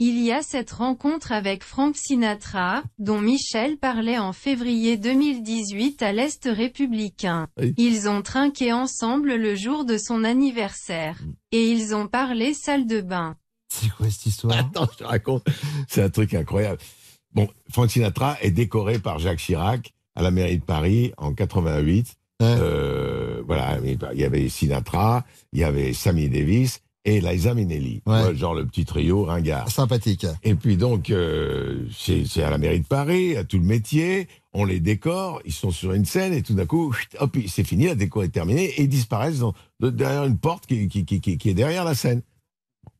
[0.00, 6.12] Il y a cette rencontre avec Frank Sinatra, dont Michel parlait en février 2018 à
[6.12, 7.46] l'Est républicain.
[7.76, 11.20] Ils ont trinqué ensemble le jour de son anniversaire.
[11.52, 13.36] Et ils ont parlé salle de bain.
[13.68, 14.58] C'est quoi cette histoire?
[14.58, 15.46] Attends, je te raconte.
[15.86, 16.80] C'est un truc incroyable.
[17.32, 22.16] Bon, Frank Sinatra est décoré par Jacques Chirac à la mairie de Paris en 88.
[22.42, 28.00] Euh, voilà, il y avait Sinatra, il y avait Sammy Davis et Liza Minnelli.
[28.06, 28.34] Ouais.
[28.34, 29.70] Genre le petit trio ringard.
[29.70, 30.26] Sympathique.
[30.42, 34.64] Et puis donc, euh, c'est à la mairie de Paris, à tout le métier, on
[34.64, 37.94] les décore, ils sont sur une scène et tout d'un coup, hop, c'est fini, la
[37.94, 41.50] déco est terminée et ils disparaissent dans- derrière une porte qui, qui, qui, qui- qui
[41.50, 42.22] est derrière la scène.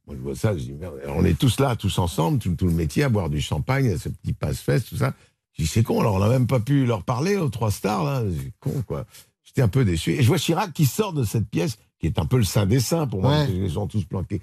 [0.07, 2.67] Moi, je vois ça, je dis, merde, on est tous là, tous ensemble, tout, tout
[2.67, 5.14] le métier, à boire du champagne, ce petit passe-fesse, tout ça.
[5.57, 8.05] Je dis, c'est con, alors on n'a même pas pu leur parler aux trois stars,
[8.05, 8.23] là.
[8.29, 9.07] C'est con, quoi.
[9.45, 10.11] J'étais un peu déçu.
[10.12, 12.67] Et je vois Chirac qui sort de cette pièce, qui est un peu le saint
[12.67, 13.47] des saints pour moi, Ouais.
[13.49, 14.40] les gens tous planqués.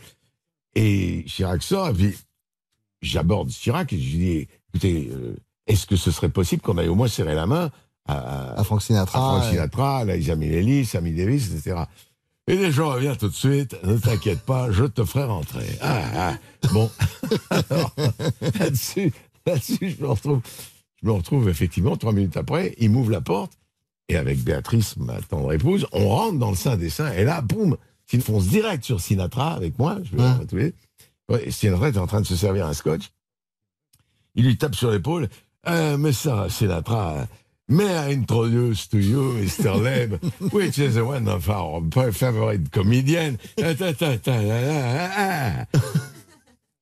[0.76, 2.18] Et Chirac sort, et puis
[3.02, 5.36] j'aborde Chirac et je lui dis, écoutez, euh,
[5.68, 7.70] est-ce que ce serait possible qu'on aille au moins serrer la main
[8.08, 9.20] à, À Frank Sinatra.
[9.20, 9.52] à Frank.
[9.52, 11.82] Sinatra, à Liza Minnelli, Sammy Davis, etc.
[12.48, 15.68] Et les gens reviennent tout de suite, ne t'inquiète pas, je te ferai rentrer.
[15.82, 16.68] Ah, ah.
[16.74, 16.90] Bon,
[18.60, 19.14] là-dessus,
[19.46, 20.42] là-dessus, je me retrouve,
[21.02, 23.54] je me retrouve effectivement trois minutes après, il m'ouvre la porte,
[24.10, 27.42] et avec Béatrice, ma tendre épouse, on rentre dans le sein des seins, et là,
[27.42, 27.78] boum,
[28.14, 30.74] ils fonce direct sur Sinatra avec moi, je vais.
[31.30, 33.10] Ouais, Sinatra est en train de se servir un scotch.
[34.36, 35.30] Il lui tape sur l'épaule.
[35.68, 37.28] Euh, mais ça, Sinatra,
[37.70, 39.82] may I introduce to you Mr.
[39.82, 40.16] Leb,
[40.52, 43.38] which is one of our favorite comedians.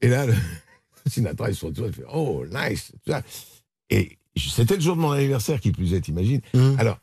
[0.02, 0.34] Et là, le-
[1.10, 2.92] Sinatra, il se retourne, il fait Oh, nice.
[3.90, 6.42] Et c'était le jour de mon anniversaire, qui plus est, t'imagines.
[6.78, 7.00] Alors,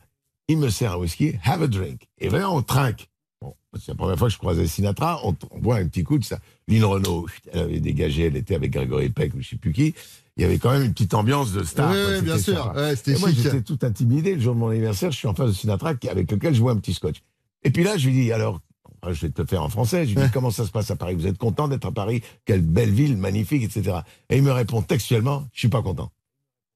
[0.47, 2.07] il me sert un whisky, have a drink.
[2.19, 3.07] Et vraiment, on trinque.
[3.41, 6.17] Bon, c'est la première fois que je croisais Sinatra, on, on boit un petit coup
[6.17, 6.39] de ça.
[6.67, 9.93] Lynn Renault, elle avait dégagé, elle était avec Grégory Peck ou je sais plus qui.
[10.37, 11.91] Il y avait quand même une petite ambiance de star.
[11.91, 12.73] Quoi, c'était bien sûr.
[12.75, 14.35] Ouais, Et moi, j'étais tout intimidé.
[14.35, 16.73] Le jour de mon anniversaire, je suis en face de Sinatra avec lequel je bois
[16.73, 17.23] un petit scotch.
[17.63, 18.61] Et puis là, je lui dis, alors,
[19.07, 20.05] je vais te le faire en français.
[20.05, 21.15] Je lui dis, comment ça se passe à Paris?
[21.15, 22.21] Vous êtes content d'être à Paris?
[22.45, 23.97] Quelle belle ville, magnifique, etc.
[24.29, 26.11] Et il me répond textuellement, je suis pas content.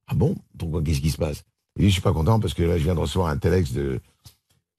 [0.07, 0.35] Ah bon?
[0.57, 0.81] Pourquoi?
[0.81, 1.43] Qu'est-ce qui se passe?
[1.77, 3.71] Il dit, je suis pas content parce que là, je viens de recevoir un telex
[3.71, 3.99] de,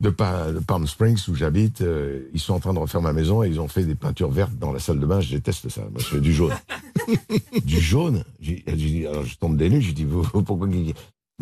[0.00, 1.80] de, Pa- de Palm Springs où j'habite.
[1.80, 4.30] Euh, ils sont en train de refaire ma maison et ils ont fait des peintures
[4.30, 5.20] vertes dans la salle de bain.
[5.20, 5.82] Je déteste ça.
[5.82, 6.52] Moi, je fais du jaune.
[7.64, 8.24] du jaune?
[8.40, 9.80] J'ai j'ai dit, alors je tombe des nues.
[9.80, 10.68] Je dis, vous, vous, pourquoi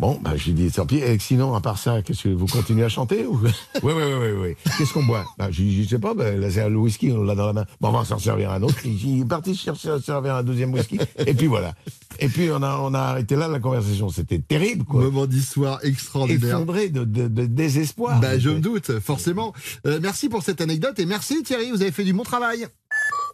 [0.01, 0.97] Bon, bah, j'ai dit, tant pis.
[0.97, 3.39] Et sinon, à part ça, qu'est-ce que vous continuez à chanter ou...
[3.83, 4.71] Oui, oui, oui, oui, oui.
[4.75, 5.25] Qu'est-ce qu'on boit?
[5.37, 7.53] Bah, Je dis, je sais pas, bah, là, c'est le whisky, on l'a dans la
[7.53, 7.65] main.
[7.79, 8.83] Bon, on va s'en servir un autre.
[8.83, 10.97] Il est parti chercher à servir un deuxième whisky.
[11.19, 11.75] Et puis voilà.
[12.17, 14.09] Et puis on a, on a arrêté là la conversation.
[14.09, 15.03] C'était terrible, quoi.
[15.03, 16.55] Moment d'histoire extraordinaire.
[16.55, 18.19] Effondré de, de, de désespoir.
[18.19, 19.53] Bah, je me doute, forcément.
[19.85, 22.65] Euh, merci pour cette anecdote et merci Thierry, vous avez fait du bon travail.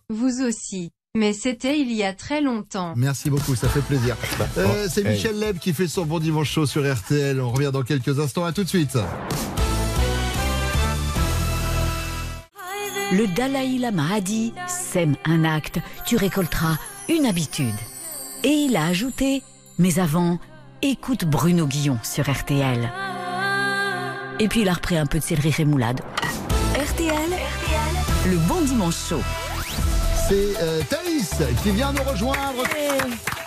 [0.10, 0.92] Vous aussi.
[1.18, 2.94] Mais c'était il y a très longtemps.
[2.96, 4.16] Merci beaucoup, ça fait plaisir.
[4.60, 5.04] Euh, c'est.
[5.04, 7.42] Michel Leb qui fait son bon dimanche chaud sur RTL.
[7.42, 8.46] On revient dans quelques instants.
[8.46, 8.96] À tout de suite.
[13.12, 16.78] Le Dalai Lama a dit Sème un acte, tu récolteras
[17.10, 17.74] une habitude.
[18.44, 19.42] Et il a ajouté
[19.80, 20.38] Mais avant,
[20.84, 22.92] écoute Bruno Guillon sur RTL.
[24.40, 26.00] Et puis il a repris un peu de céleri rémoulade.
[26.76, 27.32] RTL,
[28.28, 29.24] le bon dimanche chaud.
[30.28, 32.64] C'est euh, Thaïs qui vient nous rejoindre.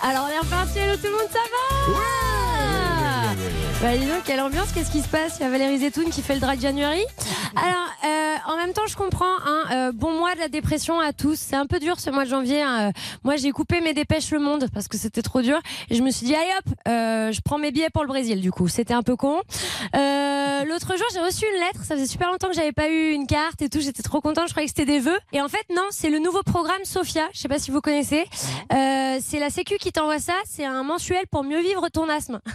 [0.01, 3.35] Alors on est reparti, hello tout le monde, ça va
[3.81, 5.37] Bah dis donc, quelle ambiance, qu'est-ce qui se passe?
[5.39, 7.03] Il y a Valérie Zetoun qui fait le dry January.
[7.55, 11.13] Alors, euh, en même temps, je comprends, hein, euh, bon mois de la dépression à
[11.13, 11.37] tous.
[11.39, 12.61] C'est un peu dur ce mois de janvier.
[12.61, 12.89] hein.
[12.89, 12.91] Euh,
[13.23, 15.59] Moi, j'ai coupé mes dépêches Le Monde parce que c'était trop dur.
[15.89, 18.41] Et je me suis dit, allez hop, euh, je prends mes billets pour le Brésil,
[18.41, 18.67] du coup.
[18.67, 19.41] C'était un peu con.
[19.95, 21.83] Euh, L'autre jour, j'ai reçu une lettre.
[21.83, 23.79] Ça faisait super longtemps que j'avais pas eu une carte et tout.
[23.79, 24.47] J'étais trop contente.
[24.47, 25.17] Je croyais que c'était des vœux.
[25.33, 27.27] Et en fait, non, c'est le nouveau programme Sophia.
[27.33, 28.25] Je sais pas si vous connaissez.
[28.73, 30.33] Euh, c'est la Sécu qui t'envoie ça.
[30.47, 32.39] C'est un mensuel pour mieux vivre ton asthme.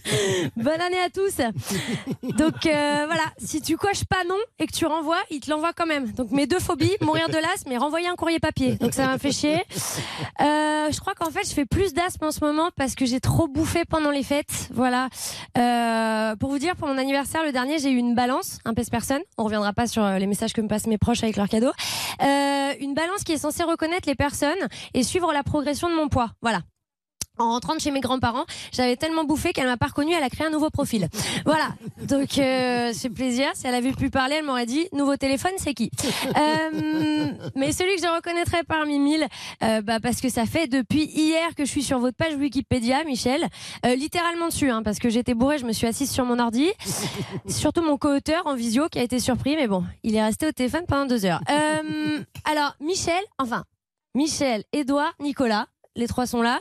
[0.56, 1.36] Bonne année à tous.
[2.22, 5.72] Donc euh, voilà, si tu coches pas non et que tu renvoies, il te l'envoie
[5.72, 6.12] quand même.
[6.12, 8.76] Donc mes deux phobies, mourir de l'asthme et renvoyer un courrier papier.
[8.76, 9.56] Donc ça m'a fait chier.
[10.40, 13.20] Euh, je crois qu'en fait, je fais plus d'asthme en ce moment parce que j'ai
[13.20, 14.68] trop bouffé pendant les fêtes.
[14.72, 15.08] Voilà.
[15.56, 19.22] Euh, pour vous dire, pour mon anniversaire le dernier, j'ai eu une balance, un pèse-personne.
[19.38, 21.72] On reviendra pas sur euh, les messages que me passent mes proches avec leurs cadeaux.
[22.22, 26.08] Euh, une balance qui est censée reconnaître les personnes et suivre la progression de mon
[26.08, 26.30] poids.
[26.42, 26.60] Voilà.
[27.40, 30.46] En rentrant chez mes grands-parents, j'avais tellement bouffé qu'elle m'a pas reconnue, elle a créé
[30.46, 31.08] un nouveau profil.
[31.46, 31.70] Voilà.
[32.02, 33.48] Donc euh, c'est plaisir.
[33.54, 35.90] Si elle avait pu parler, elle m'aurait dit nouveau téléphone, c'est qui?
[36.26, 39.26] Euh, Mais celui que je reconnaîtrais parmi mille,
[39.62, 43.04] euh, bah, parce que ça fait depuis hier que je suis sur votre page Wikipédia,
[43.04, 43.46] Michel,
[43.84, 46.68] littéralement dessus, hein, parce que j'étais bourrée, je me suis assise sur mon ordi.
[47.48, 50.52] Surtout mon co-auteur en visio qui a été surpris, mais bon, il est resté au
[50.52, 51.40] téléphone pendant deux heures.
[52.44, 53.64] Alors Michel, enfin
[54.14, 55.66] Michel, Édouard, Nicolas.
[55.96, 56.60] Les trois sont là.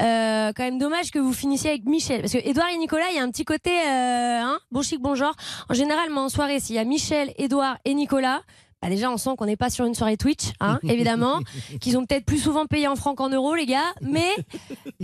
[0.00, 2.20] Euh, quand même dommage que vous finissiez avec Michel.
[2.20, 5.00] Parce que Édouard et Nicolas, il y a un petit côté euh, hein, bon chic,
[5.00, 5.34] bon genre.
[5.68, 8.42] En général, moi, en soirée, s'il y a Michel, Édouard et Nicolas,
[8.80, 11.40] bah déjà, on sent qu'on n'est pas sur une soirée Twitch, hein, évidemment.
[11.80, 13.92] Qu'ils ont peut-être plus souvent payé en francs qu'en euros, les gars.
[14.02, 14.30] Mais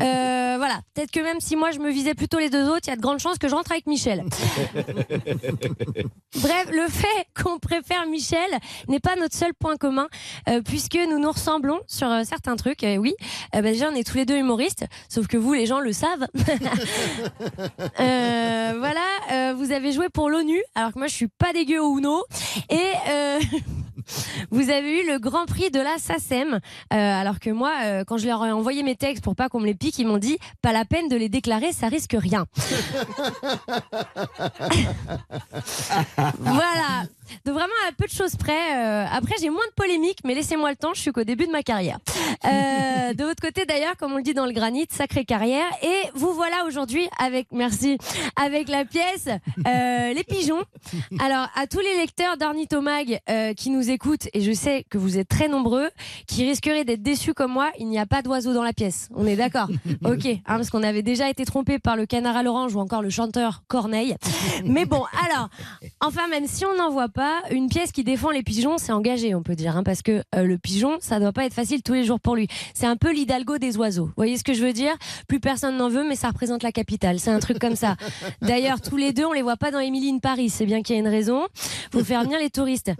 [0.00, 2.90] euh, voilà, peut-être que même si moi, je me visais plutôt les deux autres, il
[2.90, 4.22] y a de grandes chances que je rentre avec Michel.
[6.40, 8.38] Bref, le fait qu'on préfère Michel
[8.88, 10.06] n'est pas notre seul point commun,
[10.48, 12.82] euh, puisque nous nous ressemblons sur euh, certains trucs.
[12.82, 13.14] Oui,
[13.52, 16.26] bah, déjà on est tous les deux humoristes, sauf que vous, les gens le savent.
[18.84, 22.22] Voilà, vous avez joué pour l'ONU, alors que moi je suis pas dégueu au Uno,
[22.68, 22.90] et
[24.50, 28.18] vous avez eu le Grand Prix de la SACEM, euh, alors que moi, euh, quand
[28.18, 30.38] je leur ai envoyé mes textes pour pas qu'on me les pique, ils m'ont dit
[30.62, 32.46] pas la peine de les déclarer, ça risque rien.
[36.38, 37.04] voilà.
[37.44, 38.76] Donc vraiment à peu de choses près.
[38.76, 40.94] euh, après j'ai moins de polémiques, mais laissez-moi le temps.
[40.94, 41.98] Je suis qu'au début de ma carrière.
[42.44, 45.66] Euh, de votre côté d'ailleurs, comme on le dit dans le granit, sacrée carrière.
[45.82, 47.98] Et vous voilà aujourd'hui avec, merci,
[48.36, 50.62] avec la pièce euh, Les Pigeons.
[51.20, 55.18] Alors à tous les lecteurs d'Ornithomag euh, qui nous écoutent, et je sais que vous
[55.18, 55.90] êtes très nombreux,
[56.26, 59.08] qui risqueraient d'être déçus comme moi, il n'y a pas d'oiseau dans la pièce.
[59.14, 59.68] On est d'accord
[60.04, 63.02] Ok, hein, parce qu'on avait déjà été trompé par le canard à l'orange ou encore
[63.02, 64.16] le chanteur Corneille.
[64.64, 65.48] Mais bon, alors,
[66.00, 69.34] enfin même si on n'en voit pas, une pièce qui défend les pigeons, c'est engagé,
[69.34, 71.94] on peut dire, hein, parce que euh, le pigeon, ça doit pas être facile tous
[71.94, 72.48] les jours pour lui.
[72.74, 74.06] C'est un peu l'hidalgo des oiseaux.
[74.06, 74.94] Vous voyez ce que je veux dire?
[75.28, 77.20] Plus personne n'en veut, mais ça représente la capitale.
[77.20, 77.96] C'est un truc comme ça.
[78.42, 80.50] D'ailleurs, tous les deux, on les voit pas dans Emily in Paris.
[80.50, 81.46] C'est bien qu'il y a une raison.
[81.92, 82.90] Faut faire venir les touristes.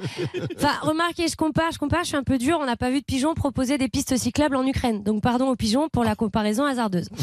[0.57, 2.59] Enfin, remarquez, je compare, je compare, je suis un peu dur.
[2.61, 5.03] On n'a pas vu de pigeons proposer des pistes cyclables en Ukraine.
[5.03, 7.09] Donc, pardon aux pigeons pour la comparaison hasardeuse.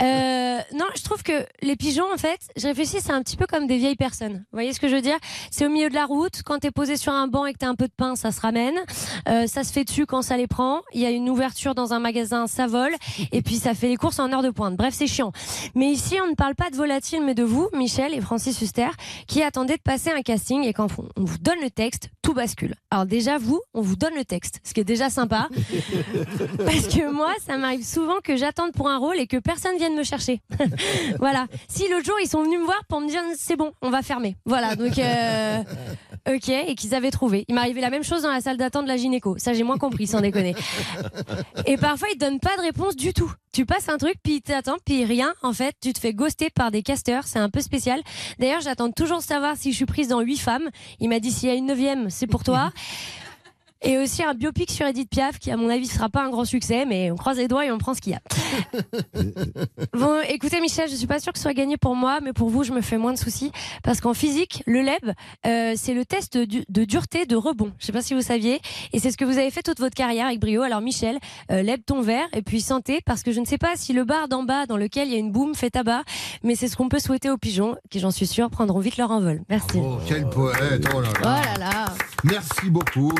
[0.00, 3.46] Euh, non, je trouve que les pigeons, en fait, je réfléchis, c'est un petit peu
[3.46, 4.34] comme des vieilles personnes.
[4.34, 5.16] Vous voyez ce que je veux dire?
[5.50, 6.42] C'est au milieu de la route.
[6.44, 8.40] Quand t'es posé sur un banc et que t'as un peu de pain, ça se
[8.40, 8.76] ramène.
[9.28, 10.82] Euh, ça se fait dessus quand ça les prend.
[10.92, 12.94] Il y a une ouverture dans un magasin, ça vole.
[13.32, 14.76] Et puis ça fait les courses en heure de pointe.
[14.76, 15.32] Bref, c'est chiant.
[15.74, 18.88] Mais ici, on ne parle pas de volatile, mais de vous, Michel et Francis Huster,
[19.26, 22.74] qui attendez de passer un casting et quand on vous donne le texte, tout bascule.
[22.90, 25.48] Alors déjà, vous, on vous donne le texte, ce qui est déjà sympa.
[26.58, 29.94] Parce que moi, ça m'arrive souvent que j'attende pour un rôle et que personne vienne
[29.94, 30.40] me chercher.
[31.18, 31.46] voilà.
[31.68, 34.02] Si l'autre jour, ils sont venus me voir pour me dire c'est bon, on va
[34.02, 34.36] fermer.
[34.44, 34.76] Voilà.
[34.76, 35.62] Donc, euh,
[36.28, 36.48] ok.
[36.48, 37.44] Et qu'ils avaient trouvé.
[37.48, 39.36] Il m'arrivait la même chose dans la salle d'attente de la gynéco.
[39.38, 40.54] Ça, j'ai moins compris, sans déconner.
[41.66, 43.32] Et parfois, ils donnent pas de réponse du tout.
[43.52, 45.34] Tu passes un truc, puis ils t'attendent, puis rien.
[45.42, 47.24] En fait, tu te fais ghoster par des casteurs.
[47.26, 48.00] C'est un peu spécial.
[48.38, 50.68] D'ailleurs, j'attends toujours de savoir si je suis prise dans huit femmes.
[51.00, 52.72] Il m'a dit s'il y a une neuvième, c'est pour toi.
[53.82, 56.44] Et aussi un biopic sur Edith Piaf qui, à mon avis, sera pas un grand
[56.44, 58.20] succès, mais on croise les doigts et on prend ce qu'il y a.
[59.92, 62.48] Bon, écoutez, Michel, je suis pas sûre que ce soit gagné pour moi, mais pour
[62.50, 63.50] vous, je me fais moins de soucis.
[63.82, 65.12] Parce qu'en physique, le LEB,
[65.46, 67.72] euh, c'est le test du- de dureté de rebond.
[67.78, 68.60] Je sais pas si vous saviez.
[68.92, 70.62] Et c'est ce que vous avez fait toute votre carrière avec brio.
[70.62, 71.18] Alors, Michel,
[71.50, 74.04] euh, lève ton verre et puis santé, parce que je ne sais pas si le
[74.04, 76.02] bar d'en bas dans lequel il y a une boum fait tabac,
[76.44, 79.10] mais c'est ce qu'on peut souhaiter aux pigeons, qui, j'en suis sûre, prendront vite leur
[79.10, 79.42] envol.
[79.48, 79.78] Merci.
[79.82, 81.84] Oh, quel poète Oh là Oh là là là.
[82.24, 83.12] Merci beaucoup,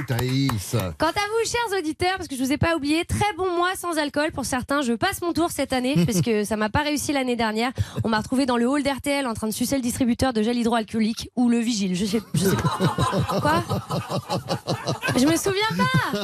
[0.99, 3.71] Quant à vous, chers auditeurs, parce que je vous ai pas oublié, très bon mois
[3.77, 4.83] sans alcool pour certains.
[4.83, 7.73] Je passe mon tour cette année parce que ça m'a pas réussi l'année dernière.
[8.05, 10.57] On m'a retrouvé dans le hall d'RTL en train de sucer le distributeur de gel
[10.57, 11.95] hydroalcoolique ou le vigile.
[11.95, 13.41] Je sais, je sais pas.
[13.41, 13.65] Quoi?
[15.17, 16.19] Je me souviens pas.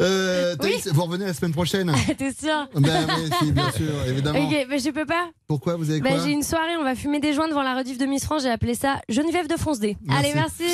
[0.00, 2.68] Euh, Thaïs, vous revenez la semaine prochaine T'es sûr?
[2.74, 4.38] Ben oui, si, bien sûr, évidemment.
[4.38, 5.28] Ok, mais je peux pas.
[5.48, 6.24] Pourquoi Vous avez Bah, quoi?
[6.24, 8.42] j'ai une soirée, on va fumer des joints devant la rediff de Miss France.
[8.42, 9.96] J'ai appelé ça Geneviève de Fonce-D.
[10.08, 10.64] Allez, merci.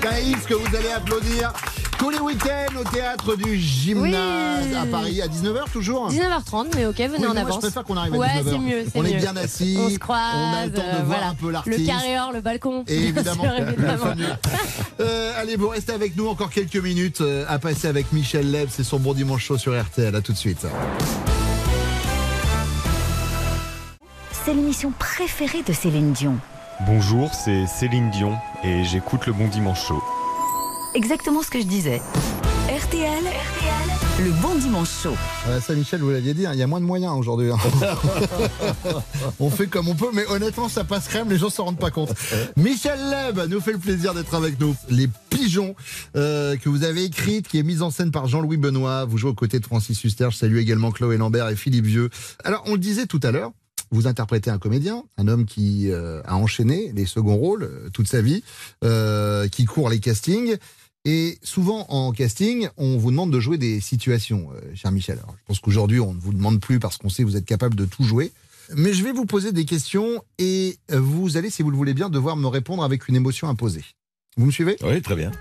[0.00, 1.52] Thaïs, que vous allez applaudir
[1.98, 4.76] tous les week-ends au théâtre du gymnase Oui.
[4.76, 7.54] à Paris à 19h toujours 19h30, mais ok, venez Oui, en moi, avance.
[7.56, 8.50] je préfère qu'on arrive à ouais, 19h.
[8.50, 8.84] c'est mieux.
[8.92, 10.20] c'est On est bien assis, On se croise.
[10.36, 11.28] on a le temps de euh, voir voilà.
[11.30, 11.86] un peu Le l'artiste.
[11.86, 12.84] carré or, le balcon.
[12.86, 14.14] Et évidemment, Bien sûr, évidemment.
[15.00, 18.68] Euh, allez, vous restez avec nous encore quelques minutes euh, à passer avec Michel Leb.
[18.70, 20.14] C'est son bon dimanche chaud sur RTL.
[20.14, 20.66] À tout de suite.
[24.44, 26.36] C'est l'émission préférée de Céline Dion.
[26.86, 30.02] Bonjour, c'est Céline Dion et j'écoute le Bon Dimanche Show.
[30.94, 32.00] Exactement ce que je disais.
[32.68, 33.24] RTL,
[34.20, 35.16] le bon dimanche chaud.
[35.44, 37.50] Voilà, ça, Michel, vous l'aviez dit, hein, il y a moins de moyens aujourd'hui.
[37.50, 37.56] hein.
[39.40, 41.90] on fait comme on peut, mais honnêtement, ça passe crème, les gens s'en rendent pas
[41.90, 42.10] compte.
[42.56, 44.76] Michel Leb nous fait le plaisir d'être avec nous.
[44.90, 45.74] Les Pigeon,
[46.16, 49.04] euh, que vous avez écrite, qui est mise en scène par Jean-Louis Benoît.
[49.06, 50.28] Vous jouez aux côtés de Francis Huster.
[50.30, 52.10] Je salue également Chloé Lambert et Philippe Vieux.
[52.44, 53.52] Alors, on le disait tout à l'heure,
[53.90, 58.08] vous interprétez un comédien, un homme qui euh, a enchaîné les seconds rôles euh, toute
[58.08, 58.42] sa vie,
[58.84, 60.56] euh, qui court les castings.
[61.04, 65.18] Et souvent en casting, on vous demande de jouer des situations, euh, cher Michel.
[65.18, 67.46] Alors, je pense qu'aujourd'hui, on ne vous demande plus parce qu'on sait que vous êtes
[67.46, 68.32] capable de tout jouer.
[68.74, 72.10] Mais je vais vous poser des questions et vous allez, si vous le voulez bien,
[72.10, 73.84] devoir me répondre avec une émotion imposée.
[74.36, 74.76] Vous me suivez?
[74.82, 75.32] Oui, très bien.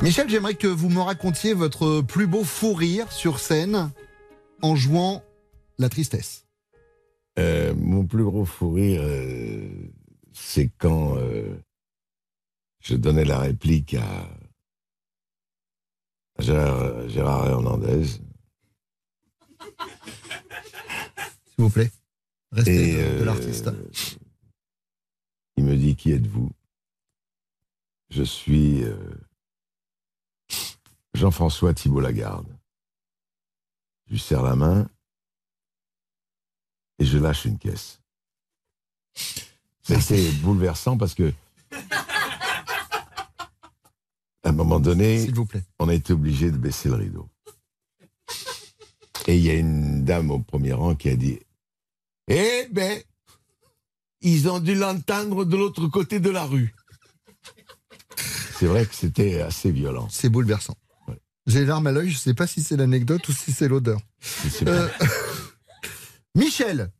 [0.00, 3.90] Michel, j'aimerais que vous me racontiez votre plus beau fou rire sur scène
[4.62, 5.22] en jouant
[5.78, 6.46] la tristesse.
[7.38, 9.70] Euh, mon plus gros fou rire, euh,
[10.32, 11.56] c'est quand euh,
[12.80, 14.28] je donnais la réplique à,
[16.40, 18.04] Gérard, Gérard Hernandez.
[21.46, 21.90] S'il vous plaît.
[22.52, 23.70] Respect Et, de, de l'artiste.
[25.56, 26.50] Il me dit Qui êtes-vous?
[28.10, 28.84] Je suis
[31.12, 32.48] Jean-François Thibault Lagarde.
[34.06, 34.88] Je lui serre la main
[36.98, 38.00] et je lâche une caisse.
[39.82, 41.32] C'était bouleversant parce que,
[44.44, 45.62] à un moment donné, S'il vous plaît.
[45.78, 47.28] on a été obligé de baisser le rideau.
[49.26, 51.38] Et il y a une dame au premier rang qui a dit
[52.28, 53.02] Eh ben,
[54.20, 56.74] ils ont dû l'entendre de l'autre côté de la rue.
[58.58, 60.08] C'est vrai que c'était assez violent.
[60.10, 60.74] C'est bouleversant.
[61.46, 63.68] J'ai les larmes à l'œil, je ne sais pas si c'est l'anecdote ou si c'est
[63.68, 64.00] l'odeur.
[64.66, 64.88] Euh,
[66.38, 66.90] Michel,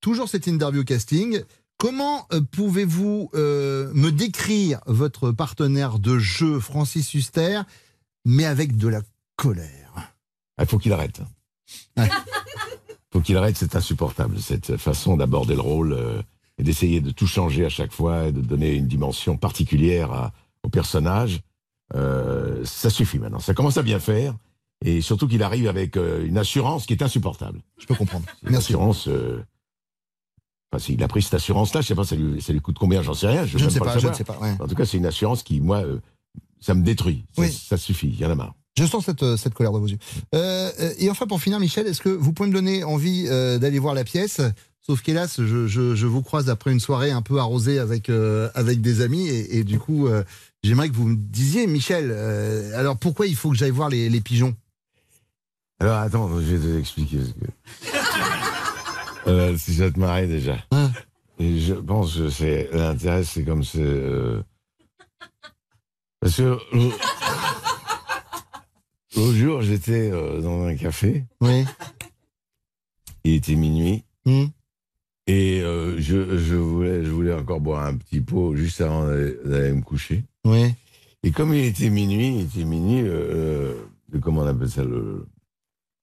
[0.00, 1.42] toujours cette interview casting.
[1.78, 7.62] Comment euh, pouvez-vous euh, me décrire votre partenaire de jeu, Francis Huster,
[8.24, 9.02] mais avec de la
[9.36, 10.12] colère?
[10.60, 11.20] Il faut qu'il arrête.
[11.96, 12.08] Il
[13.12, 16.20] faut qu'il arrête, c'est insupportable, cette façon d'aborder le rôle euh,
[16.58, 20.32] et d'essayer de tout changer à chaque fois et de donner une dimension particulière à-
[20.64, 21.40] au personnage.
[21.94, 24.34] Euh, ça suffit maintenant, ça commence à bien faire.
[24.84, 27.60] Et surtout qu'il arrive avec euh, une assurance qui est insupportable.
[27.78, 28.24] Je peux comprendre.
[28.46, 29.08] Une assurance.
[29.08, 29.42] euh,
[30.74, 33.02] Enfin, s'il a pris cette assurance-là, je sais pas, ça lui, ça lui coûte combien,
[33.02, 33.44] j'en sais rien.
[33.44, 34.12] Je veux ne même sais le pas, je savoir.
[34.12, 34.38] ne sais pas.
[34.40, 34.54] ouais.
[34.58, 35.98] En tout cas, c'est une assurance qui, moi, euh,
[36.60, 37.24] ça me détruit.
[37.36, 37.52] Ça, Oui.
[37.52, 38.54] ça suffit, il y en a marre.
[38.78, 39.98] Je sens cette, euh, cette colère dans vos yeux.
[40.34, 43.58] Euh, euh, et enfin, pour finir, Michel, est-ce que vous pouvez me donner envie euh,
[43.58, 44.40] d'aller voir la pièce?
[44.80, 48.48] Sauf qu'hélas, je, je, je vous croise après une soirée un peu arrosée avec, euh,
[48.54, 49.28] avec des amis.
[49.28, 50.24] Et, et du coup, euh,
[50.64, 54.08] j'aimerais que vous me disiez, Michel, euh, alors pourquoi il faut que j'aille voir les,
[54.08, 54.54] les pigeons?
[55.80, 57.18] Alors attends, je vais te expliquer.
[57.24, 57.46] Ce que...
[59.28, 60.56] Euh, si ça te marrer déjà.
[61.38, 63.78] Et je pense que c'est l'intérêt, c'est comme c'est.
[63.80, 64.42] euh,
[66.20, 66.42] Parce que
[66.72, 66.92] l'au-
[69.16, 71.24] l'autre jour, j'étais euh, dans un café.
[71.40, 71.64] Oui.
[73.24, 74.04] Il était minuit.
[74.24, 74.46] Hmm.
[75.28, 79.36] Et euh, je, je, voulais, je voulais encore boire un petit pot juste avant d'aller
[79.44, 80.24] d'aller me coucher.
[80.44, 80.74] Oui.
[81.22, 83.74] Et comme il était minuit, il était minuit, euh,
[84.10, 85.26] le- comment on appelle ça le,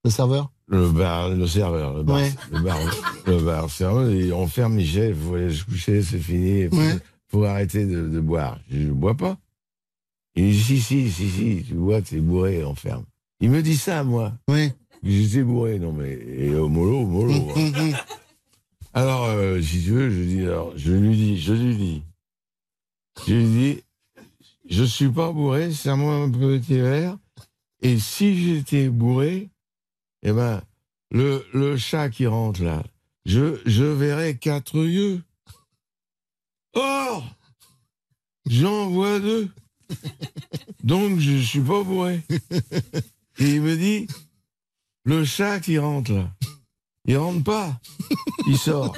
[0.04, 2.32] Le serveur le bar, le serveur, le bar, Ouais.
[2.52, 2.78] le bar,
[3.26, 7.00] le bar serveur, et on ferme Michel, faut aller se coucher, c'est fini, faut, Ouais.
[7.28, 8.60] faut arrêter de, de boire.
[8.70, 9.40] Je ne bois pas.
[10.36, 13.04] Il dit si, si, si, si, tu bois, t'es bourré, on ferme.
[13.42, 14.34] Il me dit ça, moi.
[14.48, 14.72] Oui.
[15.02, 17.34] J'étais bourré, non mais, et au mollo, au mollo.
[17.34, 17.94] Hum, hum, hum.
[18.94, 22.04] Alors, euh, si tu veux, je dis, alors, je lui dis, je lui dis,
[23.28, 23.84] je lui dis,
[24.70, 27.18] je suis pas bourré, serre-moi un petit verre,
[27.82, 29.50] et si j'étais bourré,
[30.24, 30.62] eh ben,
[31.12, 32.84] le, chat qui rentre là,
[33.26, 35.24] je, verrais quatre yeux.
[36.74, 37.24] Or,
[38.46, 39.50] j'en vois deux.
[40.84, 42.22] Donc, je suis pas bourré.
[43.40, 44.08] Et il me dit,
[45.06, 46.30] le chat qui rentre là,
[47.06, 47.80] il rentre pas,
[48.48, 48.96] il sort.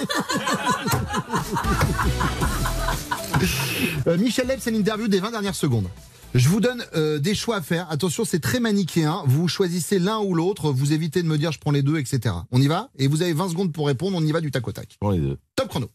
[4.08, 5.88] Euh, Michel Leb, c'est l'interview des 20 dernières secondes.
[6.34, 7.92] Je vous donne euh, des choix à faire.
[7.92, 9.22] Attention, c'est très manichéen.
[9.28, 10.72] Vous choisissez l'un ou l'autre.
[10.72, 12.34] Vous évitez de me dire je prends les deux, etc.
[12.52, 12.89] On y va?
[12.98, 14.18] Et vous avez 20 secondes pour répondre.
[14.18, 14.98] On y va du tac au tac.
[15.00, 15.38] Prends les deux.
[15.56, 15.92] Top chrono.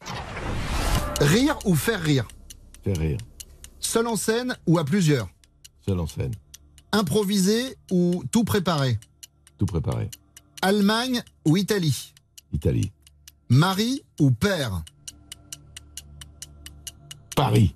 [1.20, 2.28] Rire ou faire rire?
[2.84, 3.18] Faire rire.
[3.80, 5.28] Seul en scène ou à plusieurs?
[5.84, 6.32] Seul en scène.
[6.92, 8.98] Improviser ou tout préparer?
[9.58, 10.10] Tout préparé.
[10.62, 12.12] Allemagne ou Italie?
[12.52, 12.92] Italie.
[13.48, 14.82] Mari ou père?
[17.36, 17.72] Paris.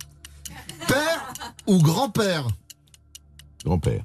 [0.89, 1.33] Père
[1.67, 2.49] ou grand-père?
[3.65, 4.03] Grand-père.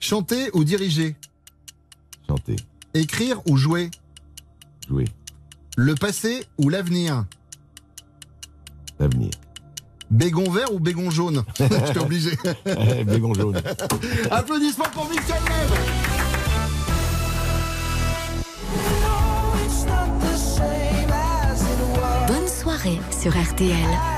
[0.00, 1.14] Chanter ou diriger?
[2.28, 2.56] Chanter.
[2.94, 3.90] Écrire ou jouer?
[4.88, 5.04] Jouer.
[5.76, 7.24] Le passé ou l'avenir?
[8.98, 9.30] L'avenir.
[10.10, 11.44] Bégon vert ou bégon jaune?
[11.58, 12.32] J'étais obligé.
[13.06, 13.62] Bégon jaune.
[14.32, 15.70] Applaudissements pour Michel Leb
[22.26, 24.17] Bonne soirée sur RTL.